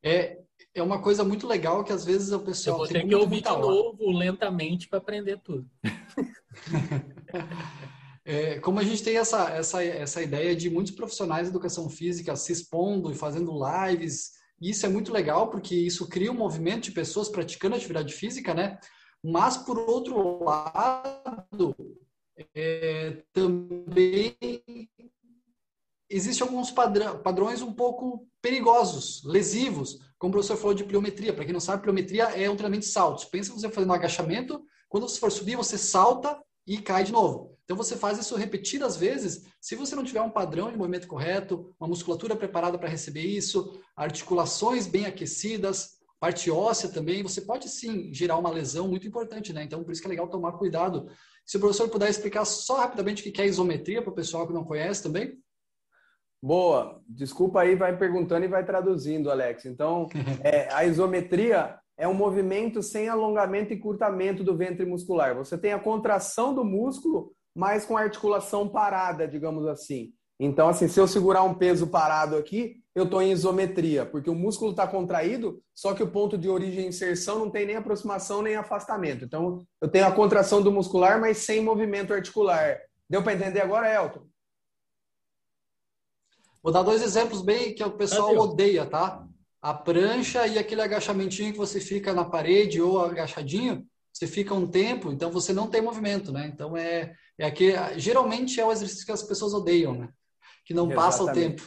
É, 0.04 0.40
é 0.74 0.84
uma 0.84 1.02
coisa 1.02 1.24
muito 1.24 1.48
legal 1.48 1.84
que 1.84 1.92
às 1.92 2.06
vezes 2.06 2.32
o 2.32 2.40
pessoal. 2.40 2.76
Eu 2.76 2.80
vou 2.80 2.88
ter 2.88 3.08
que 3.08 3.16
ouvir 3.16 3.42
de 3.42 3.50
novo, 3.50 4.12
lentamente, 4.12 4.88
para 4.88 5.00
aprender 5.00 5.40
tudo. 5.42 5.68
é, 8.24 8.60
como 8.60 8.80
a 8.80 8.84
gente 8.84 9.04
tem 9.04 9.18
essa, 9.18 9.50
essa, 9.50 9.84
essa 9.84 10.22
ideia 10.22 10.56
de 10.56 10.70
muitos 10.70 10.94
profissionais 10.94 11.48
de 11.48 11.50
educação 11.50 11.90
física 11.90 12.36
se 12.36 12.52
expondo 12.52 13.12
e 13.12 13.16
fazendo 13.16 13.58
lives, 13.58 14.35
isso 14.62 14.86
é 14.86 14.90
muito 14.90 15.12
legal 15.12 15.50
porque 15.50 15.76
isso 15.76 16.08
cria 16.08 16.32
um 16.32 16.36
movimento 16.36 16.86
de 16.86 16.92
pessoas 16.92 17.30
praticando 17.30 17.76
atividade 17.76 18.14
física, 18.14 18.54
né? 18.54 18.80
Mas, 19.24 19.58
por 19.58 19.78
outro 19.78 20.44
lado, 20.44 21.76
é, 22.54 23.24
também 23.34 24.38
existem 26.10 26.48
alguns 26.48 26.72
padrões 26.72 27.62
um 27.62 27.74
pouco 27.74 28.28
perigosos, 28.42 29.24
lesivos, 29.26 30.00
como 30.18 30.30
o 30.30 30.34
professor 30.34 30.58
falou 30.58 30.74
de 30.74 30.84
pliometria. 30.84 31.34
Para 31.34 31.44
quem 31.44 31.54
não 31.54 31.60
sabe, 31.60 31.82
pliometria 31.82 32.26
é 32.26 32.50
um 32.50 32.56
treinamento 32.56 32.86
de 32.86 32.92
saltos. 32.92 33.26
Pensa 33.26 33.52
você 33.52 33.70
fazendo 33.70 33.90
um 33.90 33.96
agachamento, 33.96 34.64
quando 34.88 35.10
você 35.10 35.20
for 35.20 35.32
subir, 35.32 35.56
você 35.56 35.78
salta 35.78 36.40
e 36.68 36.80
cai 36.80 37.04
de 37.04 37.12
novo. 37.12 37.55
Então 37.66 37.76
você 37.76 37.98
faz 37.98 38.20
isso 38.20 38.36
repetidas 38.36 38.96
vezes. 38.96 39.44
Se 39.60 39.76
você 39.76 39.96
não 39.96 40.04
tiver 40.04 40.22
um 40.22 40.30
padrão 40.30 40.72
de 40.72 40.78
movimento 40.78 41.08
correto, 41.08 41.76
uma 41.80 41.90
musculatura 41.90 42.36
preparada 42.36 42.78
para 42.78 42.88
receber 42.88 43.24
isso, 43.24 43.82
articulações 43.98 44.86
bem 44.86 45.08
aquecidas, 45.08 45.96
parte 46.20 46.50
óssea 46.52 46.90
também, 46.90 47.24
você 47.24 47.42
pode 47.42 47.68
sim 47.68 48.14
gerar 48.14 48.38
uma 48.38 48.52
lesão 48.52 48.88
muito 48.88 49.08
importante, 49.08 49.52
né? 49.52 49.64
Então 49.64 49.84
por 49.84 49.92
isso 49.92 50.02
que 50.02 50.08
é 50.08 50.12
legal 50.12 50.28
tomar 50.28 50.54
cuidado. 50.54 51.08
Se 51.44 51.58
o 51.58 51.60
professor 51.60 51.90
puder 51.90 52.10
explicar 52.10 52.46
só 52.46 52.78
rapidamente 52.78 53.28
o 53.28 53.32
que 53.32 53.42
é 53.42 53.48
isometria 53.48 54.02
para 54.02 54.12
o 54.12 54.16
pessoal 54.16 54.46
que 54.46 54.54
não 54.54 54.64
conhece 54.64 55.02
também. 55.02 55.38
Boa. 56.42 57.02
Desculpa 57.08 57.62
aí, 57.62 57.76
vai 57.76 57.98
perguntando 57.98 58.46
e 58.46 58.50
vai 58.50 58.64
traduzindo, 58.64 59.32
Alex. 59.32 59.66
Então, 59.66 60.08
é, 60.44 60.72
a 60.72 60.86
isometria 60.86 61.80
é 61.98 62.08
um 62.08 62.14
movimento 62.14 62.84
sem 62.84 63.08
alongamento 63.08 63.74
e 63.74 63.80
curtamento 63.80 64.44
do 64.44 64.56
ventre 64.56 64.86
muscular. 64.86 65.36
Você 65.36 65.58
tem 65.58 65.74
a 65.74 65.80
contração 65.80 66.54
do 66.54 66.64
músculo, 66.64 67.34
mas 67.56 67.86
com 67.86 67.96
a 67.96 68.02
articulação 68.02 68.68
parada, 68.68 69.28
digamos 69.28 69.66
assim. 69.66 70.14
Então, 70.38 70.68
assim, 70.68 70.88
se 70.90 71.00
eu 71.00 71.08
segurar 71.08 71.44
um 71.44 71.54
peso 71.54 71.88
parado 71.88 72.36
aqui, 72.36 72.84
eu 72.94 73.06
estou 73.06 73.22
em 73.22 73.32
isometria, 73.32 74.06
porque 74.06 74.30
o 74.30 74.36
músculo 74.36 74.72
está 74.72 74.86
contraído, 74.86 75.62
só 75.74 75.94
que 75.94 76.04
o 76.04 76.12
ponto 76.12 76.38
de 76.38 76.50
origem 76.50 76.86
e 76.86 76.88
inserção 76.88 77.40
não 77.40 77.50
tem 77.50 77.66
nem 77.66 77.78
aproximação 77.78 78.42
nem 78.42 78.56
afastamento. 78.56 79.24
Então, 79.24 79.66
eu 79.82 79.88
tenho 79.88 80.06
a 80.06 80.12
contração 80.12 80.62
do 80.62 80.72
muscular, 80.72 81.20
mas 81.20 81.40
sem 81.40 81.62
movimento 81.64 82.14
articular. 82.14 82.78
Deu 83.10 83.24
para 83.24 83.34
entender 83.34 83.62
agora, 83.62 83.94
Elton? 83.94 84.26
Vou 86.62 86.74
dar 86.74 86.84
dois 86.84 87.02
exemplos 87.02 87.42
bem 87.42 87.74
que 87.74 87.84
o 87.84 87.92
pessoal 87.92 88.36
odeia, 88.36 88.86
tá? 88.86 89.26
A 89.62 89.74
prancha 89.74 90.48
e 90.48 90.58
aquele 90.58 90.82
agachamentinho 90.82 91.52
que 91.52 91.58
você 91.58 91.80
fica 91.80 92.14
na 92.14 92.26
parede 92.26 92.82
ou 92.82 93.00
agachadinho, 93.00 93.86
você 94.16 94.28
fica 94.28 94.54
um 94.54 94.66
tempo, 94.66 95.12
então 95.12 95.30
você 95.30 95.52
não 95.52 95.70
tem 95.70 95.82
movimento, 95.82 96.32
né? 96.32 96.48
Então 96.48 96.78
é, 96.78 97.14
é 97.38 97.46
aqui, 97.46 97.74
geralmente 97.98 98.62
é 98.62 98.66
o 98.66 98.72
exercício 98.72 99.06
que 99.06 99.12
as 99.12 99.22
pessoas 99.22 99.54
odeiam, 99.54 99.94
né? 99.94 100.10
Que 100.64 100.74
não 100.74 100.90
Exatamente. 100.90 101.06
passa 101.06 101.24
o 101.24 101.34
tempo. 101.34 101.62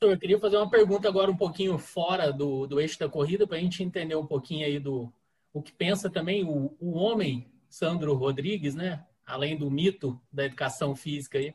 Eu 0.00 0.18
queria 0.18 0.40
fazer 0.40 0.56
uma 0.56 0.68
pergunta 0.68 1.06
agora 1.06 1.30
um 1.30 1.36
pouquinho 1.36 1.78
fora 1.78 2.32
do, 2.32 2.66
do 2.66 2.80
eixo 2.80 2.98
da 2.98 3.08
corrida, 3.08 3.46
para 3.46 3.56
a 3.56 3.60
gente 3.60 3.84
entender 3.84 4.16
um 4.16 4.26
pouquinho 4.26 4.66
aí 4.66 4.80
do 4.80 5.12
o 5.52 5.62
que 5.62 5.72
pensa 5.72 6.10
também 6.10 6.44
o, 6.44 6.76
o 6.80 6.90
homem, 6.90 7.52
Sandro 7.68 8.14
Rodrigues, 8.14 8.74
né? 8.74 9.04
além 9.24 9.56
do 9.56 9.70
mito 9.70 10.20
da 10.32 10.46
educação 10.46 10.96
física 10.96 11.38
aí, 11.38 11.54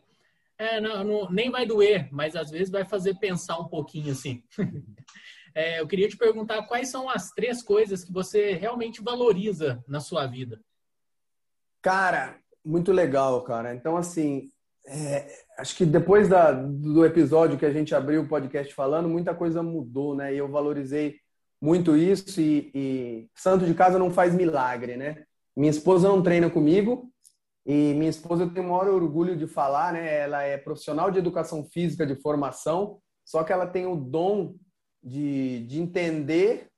é, 0.57 0.79
não, 0.79 1.03
não, 1.03 1.29
nem 1.31 1.49
vai 1.49 1.65
doer, 1.65 2.07
mas 2.11 2.35
às 2.35 2.51
vezes 2.51 2.69
vai 2.69 2.85
fazer 2.85 3.15
pensar 3.15 3.57
um 3.59 3.67
pouquinho 3.67 4.11
assim. 4.11 4.43
é, 5.55 5.79
eu 5.79 5.87
queria 5.87 6.07
te 6.07 6.17
perguntar 6.17 6.63
quais 6.63 6.89
são 6.89 7.09
as 7.09 7.31
três 7.31 7.61
coisas 7.61 8.03
que 8.03 8.11
você 8.11 8.53
realmente 8.53 9.01
valoriza 9.01 9.83
na 9.87 9.99
sua 9.99 10.25
vida. 10.25 10.59
Cara, 11.81 12.37
muito 12.63 12.91
legal, 12.91 13.41
cara. 13.43 13.75
Então, 13.75 13.97
assim, 13.97 14.49
é, 14.87 15.27
acho 15.57 15.75
que 15.75 15.85
depois 15.85 16.27
da, 16.27 16.51
do 16.51 17.05
episódio 17.05 17.57
que 17.57 17.65
a 17.65 17.71
gente 17.71 17.93
abriu 17.93 18.21
o 18.21 18.27
podcast 18.27 18.73
falando, 18.73 19.09
muita 19.09 19.33
coisa 19.35 19.61
mudou, 19.61 20.15
né? 20.15 20.33
E 20.33 20.37
eu 20.37 20.47
valorizei 20.47 21.17
muito 21.61 21.95
isso 21.95 22.41
e, 22.41 22.71
e 22.73 23.29
santo 23.35 23.65
de 23.65 23.73
casa 23.73 23.99
não 23.99 24.11
faz 24.11 24.33
milagre, 24.33 24.97
né? 24.97 25.23
Minha 25.55 25.71
esposa 25.71 26.07
não 26.07 26.21
treina 26.21 26.49
comigo, 26.49 27.09
e 27.65 27.93
minha 27.93 28.09
esposa 28.09 28.49
tem 28.49 28.63
o 28.63 28.69
maior 28.69 28.87
orgulho 28.89 29.37
de 29.37 29.47
falar, 29.47 29.93
né? 29.93 30.19
Ela 30.19 30.43
é 30.43 30.57
profissional 30.57 31.09
de 31.09 31.19
educação 31.19 31.63
física 31.63 32.05
de 32.05 32.15
formação, 32.15 32.99
só 33.23 33.43
que 33.43 33.53
ela 33.53 33.65
tem 33.65 33.85
o 33.85 33.95
dom 33.95 34.55
de, 35.03 35.65
de 35.65 35.81
entender 35.81 36.69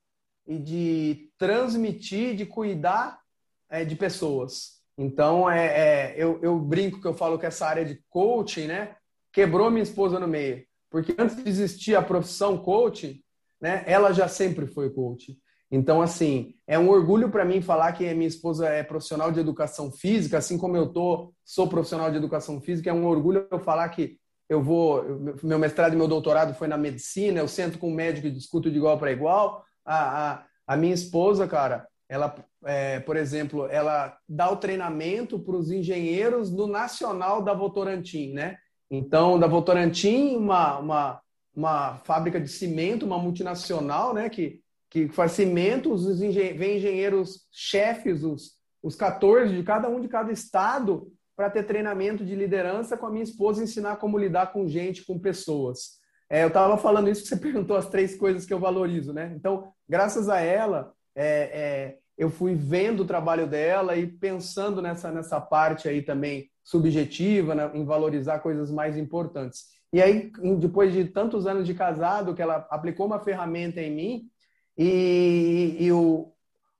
e 0.46 0.58
de 0.58 1.30
transmitir, 1.38 2.34
de 2.34 2.44
cuidar 2.44 3.20
é, 3.68 3.84
de 3.84 3.94
pessoas. 3.94 4.76
Então, 4.98 5.48
é, 5.48 5.66
é, 5.66 6.14
eu, 6.16 6.40
eu 6.42 6.58
brinco 6.58 7.00
que 7.00 7.06
eu 7.06 7.14
falo 7.14 7.38
que 7.38 7.46
essa 7.46 7.66
área 7.66 7.84
de 7.84 8.02
coaching, 8.08 8.66
né? 8.66 8.96
Quebrou 9.32 9.70
minha 9.70 9.82
esposa 9.82 10.18
no 10.18 10.26
meio. 10.26 10.64
Porque 10.90 11.14
antes 11.18 11.36
de 11.36 11.48
existir 11.48 11.94
a 11.94 12.02
profissão 12.02 12.56
coaching, 12.56 13.22
né? 13.60 13.84
Ela 13.86 14.12
já 14.12 14.26
sempre 14.28 14.66
foi 14.66 14.90
coach. 14.90 15.38
Então, 15.70 16.00
assim, 16.00 16.54
é 16.66 16.78
um 16.78 16.88
orgulho 16.88 17.28
para 17.28 17.44
mim 17.44 17.60
falar 17.60 17.92
que 17.92 18.14
minha 18.14 18.28
esposa 18.28 18.68
é 18.68 18.82
profissional 18.82 19.32
de 19.32 19.40
educação 19.40 19.90
física, 19.90 20.38
assim 20.38 20.56
como 20.56 20.76
eu 20.76 20.92
tô, 20.92 21.32
sou 21.44 21.68
profissional 21.68 22.10
de 22.10 22.16
educação 22.16 22.60
física. 22.60 22.88
É 22.88 22.92
um 22.92 23.06
orgulho 23.06 23.46
eu 23.50 23.58
falar 23.58 23.88
que 23.88 24.16
eu 24.48 24.62
vou, 24.62 25.04
meu 25.42 25.58
mestrado 25.58 25.94
e 25.94 25.96
meu 25.96 26.08
doutorado 26.08 26.54
foi 26.54 26.68
na 26.68 26.76
medicina, 26.76 27.40
eu 27.40 27.48
sento 27.48 27.78
com 27.78 27.90
um 27.90 27.94
médico 27.94 28.26
e 28.26 28.30
discuto 28.30 28.70
de 28.70 28.76
igual 28.76 28.98
para 28.98 29.12
igual. 29.12 29.64
A, 29.84 30.32
a, 30.32 30.44
a, 30.66 30.76
minha 30.76 30.94
esposa, 30.94 31.46
cara, 31.46 31.86
ela, 32.08 32.34
é, 32.64 33.00
por 33.00 33.16
exemplo, 33.16 33.66
ela 33.66 34.16
dá 34.28 34.50
o 34.50 34.56
treinamento 34.56 35.38
para 35.38 35.56
os 35.56 35.70
engenheiros 35.70 36.50
do 36.50 36.66
Nacional 36.66 37.42
da 37.42 37.54
Votorantim, 37.54 38.32
né? 38.32 38.56
Então, 38.90 39.38
da 39.38 39.46
Votorantim, 39.46 40.36
uma, 40.36 40.78
uma, 40.78 41.20
uma 41.54 41.96
fábrica 42.04 42.40
de 42.40 42.48
cimento, 42.48 43.04
uma 43.04 43.18
multinacional, 43.18 44.14
né? 44.14 44.28
Que 44.28 44.60
que 44.96 45.08
faz 45.08 45.32
cimentos, 45.32 46.06
os 46.06 46.18
vem 46.18 46.76
engenheiros 46.76 47.46
chefes, 47.50 48.22
os, 48.22 48.52
os 48.82 48.94
14 48.94 49.54
de 49.54 49.62
cada 49.62 49.88
um 49.88 50.00
de 50.00 50.08
cada 50.08 50.32
estado, 50.32 51.12
para 51.36 51.50
ter 51.50 51.64
treinamento 51.64 52.24
de 52.24 52.34
liderança 52.34 52.96
com 52.96 53.06
a 53.06 53.10
minha 53.10 53.22
esposa, 53.22 53.62
ensinar 53.62 53.96
como 53.96 54.18
lidar 54.18 54.52
com 54.52 54.66
gente, 54.66 55.04
com 55.04 55.18
pessoas. 55.18 55.98
É, 56.28 56.42
eu 56.42 56.48
estava 56.48 56.76
falando 56.78 57.08
isso 57.10 57.22
que 57.22 57.28
você 57.28 57.36
perguntou 57.38 57.76
as 57.76 57.88
três 57.88 58.16
coisas 58.16 58.46
que 58.46 58.54
eu 58.54 58.58
valorizo, 58.58 59.12
né? 59.12 59.32
Então, 59.36 59.70
graças 59.88 60.28
a 60.28 60.40
ela, 60.40 60.92
é, 61.14 61.26
é, 61.26 61.98
eu 62.16 62.30
fui 62.30 62.54
vendo 62.54 63.00
o 63.00 63.06
trabalho 63.06 63.46
dela 63.46 63.96
e 63.96 64.06
pensando 64.06 64.80
nessa, 64.80 65.12
nessa 65.12 65.40
parte 65.40 65.88
aí 65.88 66.02
também 66.02 66.48
subjetiva, 66.64 67.54
né, 67.54 67.70
em 67.74 67.84
valorizar 67.84 68.40
coisas 68.40 68.72
mais 68.72 68.96
importantes. 68.96 69.66
E 69.92 70.02
aí, 70.02 70.32
depois 70.58 70.92
de 70.92 71.04
tantos 71.04 71.46
anos 71.46 71.66
de 71.66 71.74
casado, 71.74 72.34
que 72.34 72.42
ela 72.42 72.66
aplicou 72.70 73.06
uma 73.06 73.20
ferramenta 73.20 73.80
em 73.80 73.94
mim, 73.94 74.30
e, 74.76 75.76
e 75.78 75.92
o, 75.92 76.32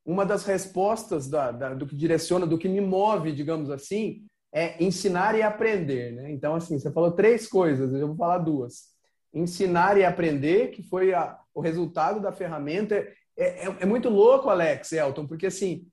uma 0.04 0.26
das 0.26 0.44
respostas 0.44 1.28
da, 1.28 1.52
da, 1.52 1.74
do 1.74 1.86
que 1.86 1.96
direciona, 1.96 2.46
do 2.46 2.58
que 2.58 2.68
me 2.68 2.80
move, 2.80 3.32
digamos 3.32 3.70
assim, 3.70 4.24
é 4.56 4.82
ensinar 4.82 5.36
e 5.36 5.42
aprender. 5.42 6.12
Né? 6.12 6.32
Então, 6.32 6.54
assim, 6.54 6.78
você 6.78 6.90
falou 6.90 7.12
três 7.12 7.46
coisas, 7.46 7.92
eu 7.92 8.06
vou 8.08 8.16
falar 8.16 8.38
duas. 8.38 8.86
Ensinar 9.34 9.98
e 9.98 10.04
aprender, 10.04 10.70
que 10.70 10.82
foi 10.82 11.12
a, 11.12 11.38
o 11.54 11.60
resultado 11.60 12.20
da 12.20 12.32
ferramenta. 12.32 13.06
É, 13.36 13.66
é, 13.66 13.76
é, 13.80 13.84
muito 13.84 14.08
louco, 14.08 14.48
Alex, 14.48 14.92
Elton, 14.92 15.26
porque 15.26 15.48
assim, 15.48 15.86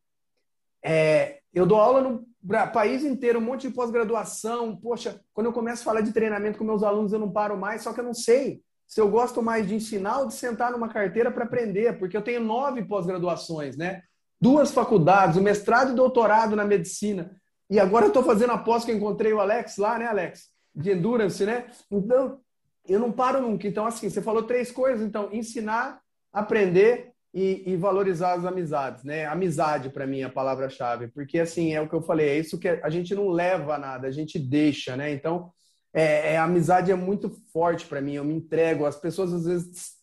é, 0.81 1.39
eu 1.53 1.65
dou 1.65 1.77
aula 1.77 2.01
no 2.01 2.25
país 2.71 3.03
inteiro, 3.03 3.39
um 3.39 3.41
monte 3.41 3.67
de 3.67 3.73
pós-graduação. 3.73 4.77
Poxa, 4.77 5.19
quando 5.33 5.47
eu 5.47 5.53
começo 5.53 5.81
a 5.81 5.85
falar 5.85 5.99
de 5.99 6.13
treinamento 6.13 6.57
com 6.57 6.63
meus 6.63 6.83
alunos, 6.83 7.11
eu 7.11 7.19
não 7.19 7.33
paro 7.33 7.57
mais, 7.57 7.81
só 7.81 7.91
que 7.91 7.99
eu 7.99 8.05
não 8.05 8.13
sei 8.13 8.61
se 8.87 9.01
eu 9.01 9.09
gosto 9.09 9.41
mais 9.41 9.67
de 9.67 9.75
ensinar 9.75 10.19
ou 10.19 10.27
de 10.27 10.35
sentar 10.35 10.71
numa 10.71 10.87
carteira 10.87 11.29
para 11.29 11.43
aprender, 11.43 11.99
porque 11.99 12.15
eu 12.15 12.21
tenho 12.21 12.39
nove 12.39 12.85
pós-graduações, 12.85 13.75
né? 13.75 14.03
Duas 14.39 14.71
faculdades, 14.71 15.35
o 15.35 15.41
mestrado 15.41 15.91
e 15.91 15.95
doutorado 15.95 16.55
na 16.55 16.63
medicina. 16.63 17.35
E 17.73 17.79
agora 17.79 18.05
eu 18.05 18.09
estou 18.09 18.21
fazendo 18.21 18.51
a 18.51 18.57
pós 18.59 18.85
que 18.85 18.91
eu 18.91 18.95
encontrei 18.95 19.33
o 19.33 19.39
Alex 19.39 19.77
lá, 19.77 19.97
né, 19.97 20.05
Alex? 20.05 20.49
De 20.75 20.91
endurance, 20.91 21.43
né? 21.43 21.65
Então, 21.89 22.39
eu 22.87 22.99
não 22.99 23.11
paro 23.11 23.41
nunca. 23.41 23.67
Então, 23.67 23.87
assim, 23.87 24.11
você 24.11 24.21
falou 24.21 24.43
três 24.43 24.71
coisas. 24.71 25.03
Então, 25.03 25.29
ensinar, 25.31 25.99
aprender 26.31 27.13
e, 27.33 27.63
e 27.65 27.75
valorizar 27.75 28.33
as 28.33 28.45
amizades, 28.45 29.03
né? 29.03 29.25
Amizade, 29.25 29.89
para 29.89 30.05
mim, 30.05 30.19
é 30.19 30.25
a 30.25 30.29
palavra-chave. 30.29 31.07
Porque, 31.07 31.39
assim, 31.39 31.73
é 31.73 31.81
o 31.81 31.89
que 31.89 31.95
eu 31.95 32.03
falei, 32.03 32.29
é 32.29 32.37
isso 32.37 32.59
que 32.59 32.67
a 32.67 32.89
gente 32.91 33.15
não 33.15 33.29
leva 33.29 33.75
nada, 33.79 34.07
a 34.07 34.11
gente 34.11 34.37
deixa, 34.37 34.95
né? 34.95 35.11
Então, 35.11 35.51
é, 35.91 36.33
é 36.33 36.37
a 36.37 36.43
amizade 36.43 36.91
é 36.91 36.95
muito 36.95 37.31
forte 37.51 37.87
para 37.87 38.01
mim. 38.01 38.13
Eu 38.13 38.23
me 38.23 38.35
entrego. 38.35 38.85
As 38.85 38.97
pessoas, 38.97 39.33
às 39.33 39.45
vezes, 39.45 39.93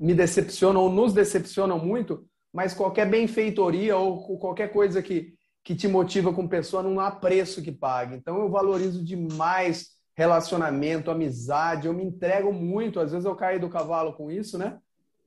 me 0.00 0.14
decepcionam 0.14 0.82
ou 0.82 0.90
nos 0.90 1.12
decepcionam 1.12 1.78
muito, 1.78 2.26
mas 2.52 2.74
qualquer 2.74 3.08
benfeitoria 3.08 3.96
ou 3.96 4.36
qualquer 4.36 4.72
coisa 4.72 5.00
que, 5.00 5.38
que 5.62 5.74
te 5.74 5.86
motiva 5.86 6.32
com 6.32 6.48
pessoa, 6.48 6.82
não 6.82 6.98
há 6.98 7.10
preço 7.10 7.62
que 7.62 7.72
pague. 7.72 8.16
Então, 8.16 8.40
eu 8.40 8.50
valorizo 8.50 9.04
demais 9.04 10.00
relacionamento, 10.20 11.10
amizade, 11.10 11.86
eu 11.86 11.94
me 11.94 12.04
entrego 12.04 12.52
muito, 12.52 13.00
às 13.00 13.10
vezes 13.10 13.24
eu 13.24 13.34
caio 13.34 13.58
do 13.58 13.70
cavalo 13.70 14.12
com 14.12 14.30
isso, 14.30 14.58
né? 14.58 14.78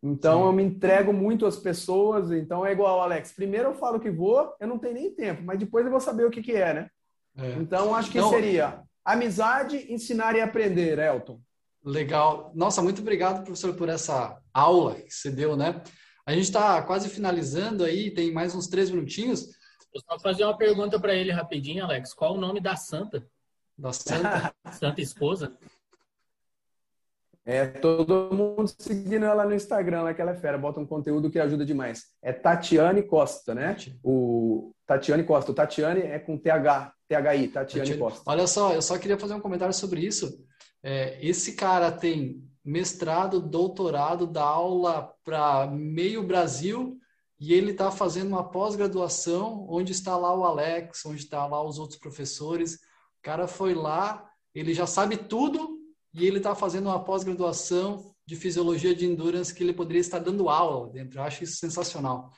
Então 0.03 0.41
Sim. 0.41 0.45
eu 0.47 0.53
me 0.53 0.63
entrego 0.63 1.13
muito 1.13 1.45
às 1.45 1.55
pessoas, 1.55 2.29
então 2.31 2.65
é 2.65 2.73
igual, 2.73 3.01
Alex. 3.01 3.31
Primeiro 3.31 3.69
eu 3.69 3.73
falo 3.73 3.99
que 3.99 4.11
vou, 4.11 4.53
eu 4.59 4.67
não 4.67 4.77
tenho 4.77 4.93
nem 4.93 5.15
tempo, 5.15 5.41
mas 5.43 5.57
depois 5.57 5.85
eu 5.85 5.91
vou 5.91 6.01
saber 6.01 6.25
o 6.25 6.29
que, 6.29 6.43
que 6.43 6.51
é, 6.51 6.73
né? 6.73 6.89
É. 7.37 7.53
Então 7.53 7.95
acho 7.95 8.11
que 8.11 8.19
então, 8.19 8.29
seria 8.29 8.83
amizade, 9.03 9.91
ensinar 9.91 10.35
e 10.35 10.41
aprender, 10.41 10.99
Elton. 10.99 11.39
Legal. 11.83 12.51
Nossa, 12.53 12.81
muito 12.81 13.01
obrigado, 13.01 13.43
professor, 13.43 13.73
por 13.73 13.89
essa 13.89 14.37
aula 14.53 14.95
que 14.95 15.13
você 15.13 15.31
deu, 15.31 15.55
né? 15.55 15.81
A 16.25 16.33
gente 16.33 16.45
está 16.45 16.81
quase 16.81 17.09
finalizando 17.09 17.83
aí, 17.83 18.11
tem 18.11 18.31
mais 18.31 18.53
uns 18.53 18.67
três 18.67 18.91
minutinhos. 18.91 19.47
Eu 19.93 20.01
só 20.01 20.19
fazer 20.19 20.43
uma 20.43 20.57
pergunta 20.57 20.99
para 20.99 21.13
ele 21.13 21.31
rapidinho, 21.31 21.83
Alex. 21.83 22.13
Qual 22.13 22.33
o 22.33 22.39
nome 22.39 22.59
da 22.59 22.75
santa? 22.75 23.25
Da 23.77 23.93
santa? 23.93 24.53
santa 24.71 25.01
esposa? 25.01 25.55
É, 27.45 27.65
todo 27.67 28.33
mundo 28.33 28.71
seguindo 28.79 29.25
ela 29.25 29.43
no 29.43 29.53
Instagram, 29.53 30.03
lá 30.03 30.13
que 30.13 30.21
ela 30.21 30.31
é 30.31 30.35
fera, 30.35 30.57
bota 30.57 30.79
um 30.79 30.85
conteúdo 30.85 31.29
que 31.29 31.37
ajuda 31.37 31.65
demais. 31.65 32.05
É 32.21 32.31
Tatiane 32.31 33.03
Costa, 33.03 33.53
né? 33.53 33.75
O 34.01 34.73
Tatiane 34.87 35.23
Costa. 35.23 35.51
O 35.51 35.55
Tatiane 35.55 36.01
é 36.01 36.17
com 36.17 36.37
TH, 36.37 36.93
THI, 37.07 37.47
Tatiane, 37.49 37.49
Tatiane. 37.51 37.97
Costa. 37.97 38.23
Olha 38.25 38.47
só, 38.47 38.73
eu 38.73 38.81
só 38.81 38.97
queria 38.97 39.19
fazer 39.19 39.33
um 39.33 39.41
comentário 39.41 39.73
sobre 39.73 39.99
isso. 39.99 40.41
É, 40.81 41.19
esse 41.21 41.53
cara 41.55 41.91
tem 41.91 42.41
mestrado, 42.63 43.41
doutorado, 43.41 44.25
dá 44.25 44.43
aula 44.43 45.13
para 45.23 45.67
meio 45.67 46.23
Brasil 46.23 46.97
e 47.43 47.53
ele 47.53 47.71
está 47.71 47.91
fazendo 47.91 48.29
uma 48.29 48.49
pós-graduação 48.49 49.65
onde 49.69 49.91
está 49.91 50.15
lá 50.15 50.33
o 50.33 50.45
Alex, 50.45 51.05
onde 51.05 51.23
está 51.23 51.45
lá 51.45 51.61
os 51.61 51.77
outros 51.77 51.99
professores. 51.99 52.75
O 52.75 53.21
cara 53.21 53.49
foi 53.49 53.73
lá, 53.73 54.25
ele 54.55 54.73
já 54.73 54.87
sabe 54.87 55.17
tudo 55.17 55.77
e 56.13 56.25
ele 56.25 56.37
está 56.37 56.55
fazendo 56.55 56.85
uma 56.85 57.03
pós-graduação 57.03 58.15
de 58.25 58.37
fisiologia 58.37 58.95
de 58.95 59.05
endurance 59.05 59.53
que 59.53 59.61
ele 59.61 59.73
poderia 59.73 59.99
estar 59.99 60.19
dando 60.19 60.47
aula 60.47 60.89
dentro. 60.89 61.19
Eu 61.19 61.23
acho 61.23 61.43
isso 61.43 61.57
sensacional. 61.57 62.31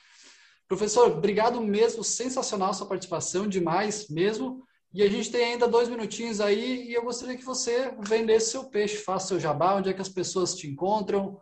Professor, 0.66 1.08
obrigado 1.12 1.60
mesmo, 1.60 2.02
sensacional 2.02 2.74
sua 2.74 2.88
participação, 2.88 3.46
demais 3.46 4.08
mesmo. 4.08 4.64
E 4.92 5.04
a 5.04 5.08
gente 5.08 5.30
tem 5.30 5.52
ainda 5.52 5.68
dois 5.68 5.88
minutinhos 5.88 6.40
aí 6.40 6.88
e 6.88 6.94
eu 6.94 7.04
gostaria 7.04 7.36
que 7.36 7.44
você 7.44 7.94
vendesse 8.00 8.50
seu 8.50 8.64
peixe, 8.64 8.96
faça 8.96 9.28
seu 9.28 9.38
jabá, 9.38 9.76
onde 9.76 9.88
é 9.88 9.92
que 9.92 10.02
as 10.02 10.08
pessoas 10.08 10.56
te 10.56 10.66
encontram. 10.66 11.40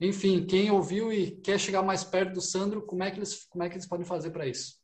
Enfim, 0.00 0.46
quem 0.46 0.70
ouviu 0.70 1.12
e 1.12 1.32
quer 1.32 1.58
chegar 1.58 1.82
mais 1.82 2.04
perto 2.04 2.34
do 2.34 2.40
Sandro, 2.40 2.82
como 2.82 3.02
é 3.02 3.10
que 3.10 3.18
eles, 3.18 3.44
como 3.50 3.64
é 3.64 3.68
que 3.68 3.74
eles 3.74 3.86
podem 3.86 4.06
fazer 4.06 4.30
para 4.30 4.46
isso? 4.46 4.78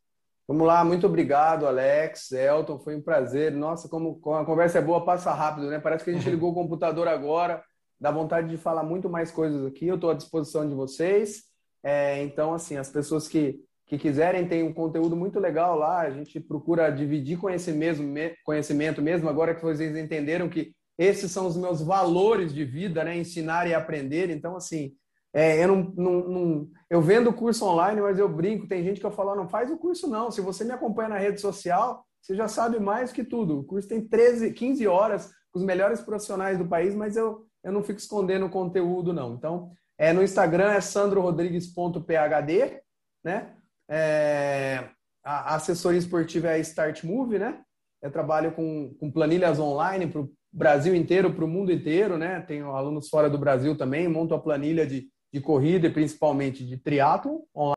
Vamos 0.47 0.67
lá, 0.67 0.85
muito 0.85 1.07
obrigado, 1.07 1.67
Alex, 1.67 2.31
Elton, 2.33 2.79
foi 2.79 2.97
um 2.97 3.01
prazer. 3.01 3.53
Nossa, 3.53 3.89
como, 3.89 4.21
a 4.35 4.45
conversa 4.45 4.79
é 4.79 4.83
boa, 4.83 5.05
passa 5.05 5.33
rápido, 5.33 5.71
né? 5.71 5.79
Parece 5.79 6.05
que 6.05 6.11
a 6.11 6.13
gente 6.13 6.29
ligou 6.29 6.51
o 6.51 6.55
computador 6.55 7.09
agora, 7.09 7.63
dá 7.99 8.11
vontade 8.11 8.49
de 8.49 8.59
falar 8.59 8.83
muito 8.83 9.09
mais 9.09 9.31
coisas 9.31 9.65
aqui. 9.65 9.87
Eu 9.87 9.95
estou 9.95 10.11
à 10.11 10.15
disposição 10.15 10.69
de 10.69 10.75
vocês. 10.75 11.45
É, 11.83 12.23
então, 12.23 12.53
assim, 12.53 12.77
as 12.77 12.91
pessoas 12.91 13.27
que, 13.27 13.59
que 13.87 13.97
quiserem, 13.97 14.47
tem 14.47 14.63
um 14.63 14.73
conteúdo 14.75 15.17
muito 15.17 15.41
legal 15.41 15.79
lá. 15.79 16.01
A 16.01 16.11
gente 16.11 16.39
procura 16.39 16.91
dividir 16.91 17.39
conhecimento, 17.39 18.03
conhecimento 18.45 19.01
mesmo, 19.01 19.31
agora 19.31 19.55
que 19.55 19.63
vocês 19.63 19.97
entenderam 19.97 20.49
que 20.49 20.75
esses 20.99 21.31
são 21.31 21.47
os 21.47 21.57
meus 21.57 21.81
valores 21.81 22.53
de 22.53 22.67
vida, 22.67 23.03
né? 23.03 23.17
Ensinar 23.17 23.67
e 23.67 23.73
aprender. 23.73 24.29
Então, 24.29 24.57
assim, 24.57 24.93
é, 25.35 25.65
eu 25.65 25.67
não, 25.67 25.93
não, 25.97 26.29
não, 26.29 26.71
eu 26.89 27.03
vendo 27.03 27.33
curso 27.33 27.67
online, 27.67 28.01
mas 28.01 28.21
eu 28.21 28.29
brinco. 28.29 28.69
Tem 28.69 28.85
gente 28.85 29.01
que 29.01 29.07
eu 29.07 29.11
falo, 29.11 29.35
não 29.35 29.49
faz 29.49 29.69
o 29.69 29.77
curso 29.77 30.07
não. 30.07 30.31
Se 30.31 30.41
você 30.41 30.65
me 30.65 30.71
acompanha 30.71 31.09
na 31.09 31.19
rede 31.19 31.41
social, 31.41 32.07
você 32.23 32.37
já 32.37 32.47
sabe 32.47 32.79
mais 32.79 33.13
que 33.13 33.25
tudo. 33.25 33.59
O 33.59 33.65
curso 33.65 33.89
tem 33.89 34.07
13, 34.07 34.53
15 34.53 34.87
horas 34.87 35.33
com 35.51 35.59
os 35.59 35.65
melhores 35.65 36.01
profissionais 36.01 36.57
do 36.57 36.69
país, 36.69 36.95
mas 36.95 37.17
eu, 37.17 37.49
eu 37.65 37.73
não 37.73 37.83
fico 37.83 37.99
escondendo 37.99 38.47
o 38.47 38.51
conteúdo 38.51 39.13
não. 39.13 39.35
Então, 39.35 39.73
é 39.99 40.13
no 40.13 40.23
Instagram 40.23 40.71
é 40.71 40.81
sandrorodrigues.phd, 40.81 42.81
né? 43.25 43.57
É, 43.91 44.89
a 45.25 45.57
assessoria 45.57 45.99
esportiva 45.99 46.49
é 46.49 46.55
a 46.55 46.59
Start 46.59 47.03
Move, 47.03 47.41
né? 47.41 47.61
Eu 48.01 48.13
trabalho 48.13 48.53
com, 48.53 48.95
com 49.01 49.11
planilhas 49.11 49.59
online 49.59 50.07
para 50.07 50.21
o 50.21 50.31
Brasil 50.53 50.95
inteiro, 50.95 51.35
para 51.35 51.45
o 51.45 51.49
mundo 51.49 51.73
inteiro, 51.73 52.17
né? 52.17 52.41
Tenho 52.43 52.71
alunos 52.71 53.09
fora 53.09 53.29
do 53.29 53.39
Brasil 53.39 53.77
também, 53.77 54.07
monto 54.07 54.33
a 54.33 54.39
planilha 54.39 54.87
de 54.87 55.13
de 55.35 55.41
corrida 55.41 55.89
e 55.89 55.91
principalmente 55.91 56.65
de 56.65 56.77
triatlo 56.77 57.41
online. 57.53 57.75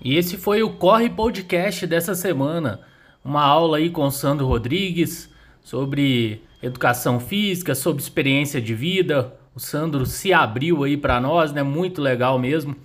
E 0.00 0.14
esse 0.14 0.36
foi 0.36 0.62
o 0.62 0.74
Corre 0.74 1.10
Podcast 1.10 1.84
dessa 1.84 2.14
semana. 2.14 2.80
Uma 3.24 3.42
aula 3.42 3.78
aí 3.78 3.90
com 3.90 4.08
Sandro 4.08 4.46
Rodrigues 4.46 5.28
sobre 5.60 6.44
educação 6.62 7.18
física, 7.18 7.74
sobre 7.74 8.00
experiência 8.00 8.62
de 8.62 8.72
vida. 8.72 9.36
O 9.52 9.58
Sandro 9.58 10.06
se 10.06 10.32
abriu 10.32 10.84
aí 10.84 10.96
para 10.96 11.20
nós, 11.20 11.52
né? 11.52 11.60
Muito 11.60 12.00
legal 12.00 12.38
mesmo. 12.38 12.76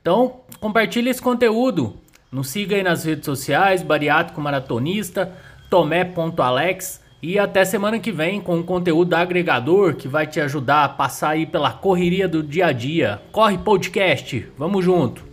Então, 0.00 0.40
compartilhe 0.58 1.10
esse 1.10 1.20
conteúdo. 1.20 1.98
Nos 2.32 2.48
siga 2.48 2.76
aí 2.76 2.82
nas 2.82 3.04
redes 3.04 3.26
sociais, 3.26 3.82
Bariátrico 3.82 4.40
Maratonista, 4.40 5.36
Tomé.alex 5.68 7.02
e 7.22 7.38
até 7.38 7.64
semana 7.64 7.98
que 7.98 8.10
vem 8.10 8.40
com 8.40 8.56
um 8.56 8.62
conteúdo 8.62 9.14
agregador 9.14 9.94
que 9.94 10.08
vai 10.08 10.26
te 10.26 10.40
ajudar 10.40 10.84
a 10.84 10.88
passar 10.88 11.30
aí 11.30 11.46
pela 11.46 11.72
correria 11.72 12.26
do 12.26 12.42
dia 12.42 12.66
a 12.66 12.72
dia. 12.72 13.20
Corre 13.30 13.58
podcast, 13.58 14.46
vamos 14.56 14.84
junto. 14.84 15.29